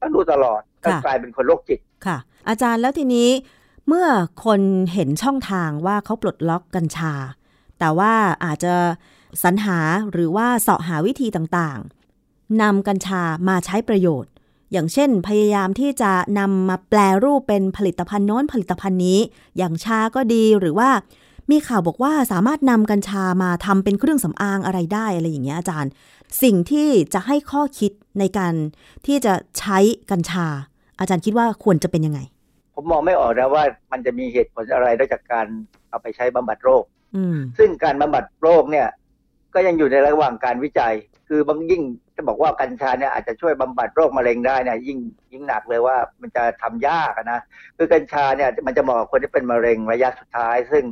[0.00, 3.30] ต้องดูตลอดก็กลายเป็นคนโรคจิตค่ะ อาจารย์แล้วทีนี้
[3.88, 4.06] เมื่อ
[4.44, 4.60] คน
[4.92, 7.12] เห็นช่องทางว่าเขาปลดล็อกกัญชา
[7.78, 8.12] แต่ว่า
[8.44, 8.74] อาจจะ
[9.42, 9.78] สรรหา
[10.12, 14.32] หรือว่าเสาะหาวิธีต่างๆนำกัญชามาใช้ประโยชน์
[14.72, 19.18] อย่างเช่น พยายามที่จะนำมาแปลรูปเป็นผลิตภัณฑ์โน้นผลิตภัณฑ์นี้
[19.56, 20.90] อย่างชาก็ดีหรือว่า
[21.50, 25.90] มีข่าวบอกว่าสามารถนำกัญชามาทำเป็นเครื่องสำอางอะไรได้อะไรอย่างเงี้ยอาจารย์
[26.42, 28.54] สิ่งที่จะให้ข้อคิดในการ
[29.06, 29.78] ที่จะใช้
[30.10, 30.46] กัญชา
[31.00, 32.20] อาจารย์คิดว่าควรจะเป็นยังไง
[32.74, 35.46] ผมมองไม่ออกนะว่ามันจะมีเหตุผลอะไรนอกจากการ
[35.90, 36.84] เอาไปใช้บำบัดโรค
[37.16, 38.88] อืมซึ่งการบำบัดโรคเนี่ย
[39.54, 40.94] ก็ยังอยู่ในระหว่างการวิจัย
[41.28, 41.82] คือบางยิ่ง
[42.16, 44.98] จะบอกว่ากัญชาเนี่ยอาจจะช่วยบำบัดโรคมะเร็งได้เนี่ยยิ่ง
[45.32, 47.40] ยิ่งหนักเลยว่ามันจะทำยากอะนะ
[47.76, 50.84] คือกัญชาเนี่ยมันจะเหมาะกับคนที่เป็นมะเร็งระยะสุดท้าย ซึ่ง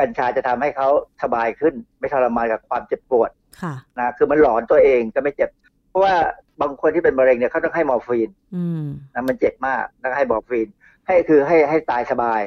[0.00, 0.88] กัญชาจะทำให้เขา
[1.22, 3.30] สบายขึ้น ไม่ทรมานกับความเจ็บปวด
[3.62, 5.57] ค่ะนะคือมันหลอนตัวเองก็ไม่เจ็บเพ
[5.98, 6.16] ราะว่า
[6.62, 8.84] บางคนที่เป็นมะเร็งเนี่ยเขาต้องให้มอร์ฟีนอืม
[9.14, 10.68] นะมันเจ็บมากต้องให้มอร์ฟีน
[11.06, 12.40] ให้คือให้ให้ตายสบาย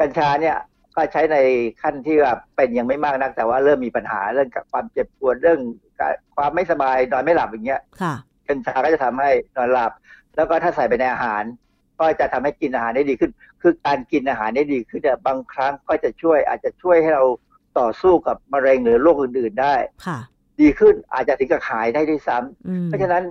[0.00, 0.56] กัญชาเนี่ย
[0.94, 1.36] ก็ใช้ใน
[1.82, 5.60] ขั้นที่แบบเป็นยังไม่มากนัก แต่ว่าเริ่มมีปัญหาเรื่องกับความเจ็บปวดเรื่อง
[5.98, 8.14] กับความไม่สบายนอนไม่หลับอย่างเงี้ยค่ะ
[8.48, 9.92] กัญชาก็จะทำให้นอนหลับ
[10.36, 11.42] แล้วก็ถ้าใส่ไปในอาหาร
[12.00, 13.30] ก็จะทำให้กินอาหารได้ดีขึ้น
[13.62, 17.24] คือการกินอาหารได้ดีขึ้นเนี่ยบางครั้งก็จะช่วยอาจจะช่วยให้เรา
[17.78, 19.74] ต่อสู้กับมะเร็งหรือโรคอื่น ๆได้
[20.06, 20.18] ค่ะ
[20.60, 23.22] ดีขึ้นอาจจะถึงกับหายได้ด้วยซ้ำอืมเพราะฉะนั้น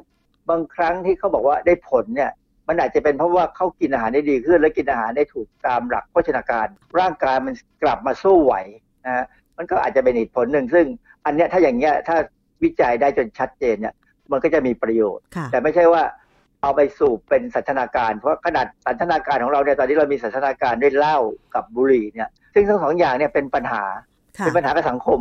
[0.49, 2.32] บางครั้งที่เขาบอกว่าได้ผลเนี่ย
[2.67, 6.67] มันอาจจะเป็นเพราะว่าเขากินอาหารได้ดีขึ้น และกินอาหารได้ถูกตามหลักโภชนาการ
[6.99, 7.53] ร่างกายมัน
[7.84, 8.55] กลับมาสู้ไหว
[9.05, 9.25] นะฮะ
[9.57, 10.86] มันก็อาจจะเป็นอีกผลหนึ่งซึ่ง
[11.25, 12.17] อันเนี้ยถ้าอย่างเงี้ยถ้า
[12.63, 13.93] วิจัยได้จนชัดเจนเนี่ย
[14.32, 16.03] มันก็จะมีประโยชน์ค่ะแต่ไม่ใช่ว่า
[16.61, 21.17] เอาไปสูบเป็นสันทนาการ เพราะขนาดสันทนาการของเราเนี่ยตอนนี้เรามีสันทนาการด้วยเหล้า
[21.55, 23.84] กับบุหรี่เนี่ยซึ่งทั้งสองอย่างเนี่ยเป็นปัญหา
[24.38, 25.19] ค่ะเป็นปัญหากับสังคม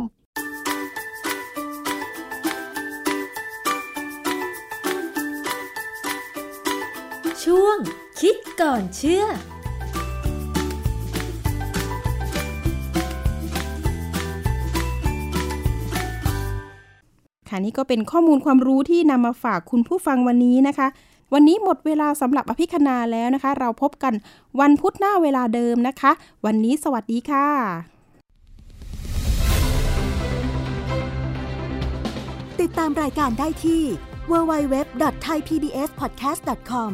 [8.19, 9.25] คิดก่อนเชื่อ
[17.49, 20.87] ค่ะนี่ก็เป็นข้อมูลความรู้ที่นำมาฝากคุณผู้ฟังวันนี้นะคะ
[21.33, 24.13] วันนี้หมดเวลาสำหรับอภิคณาแล้วนะคะ เราพบกัน
[24.59, 26.11] วันพุธหน้าเวลาเดิมนะคะ
[26.45, 27.47] วันนี้สวัสดีค่ะ
[32.61, 33.83] ติดตามรายการได้ที่
[34.31, 36.93] www.thaipbspodcast.com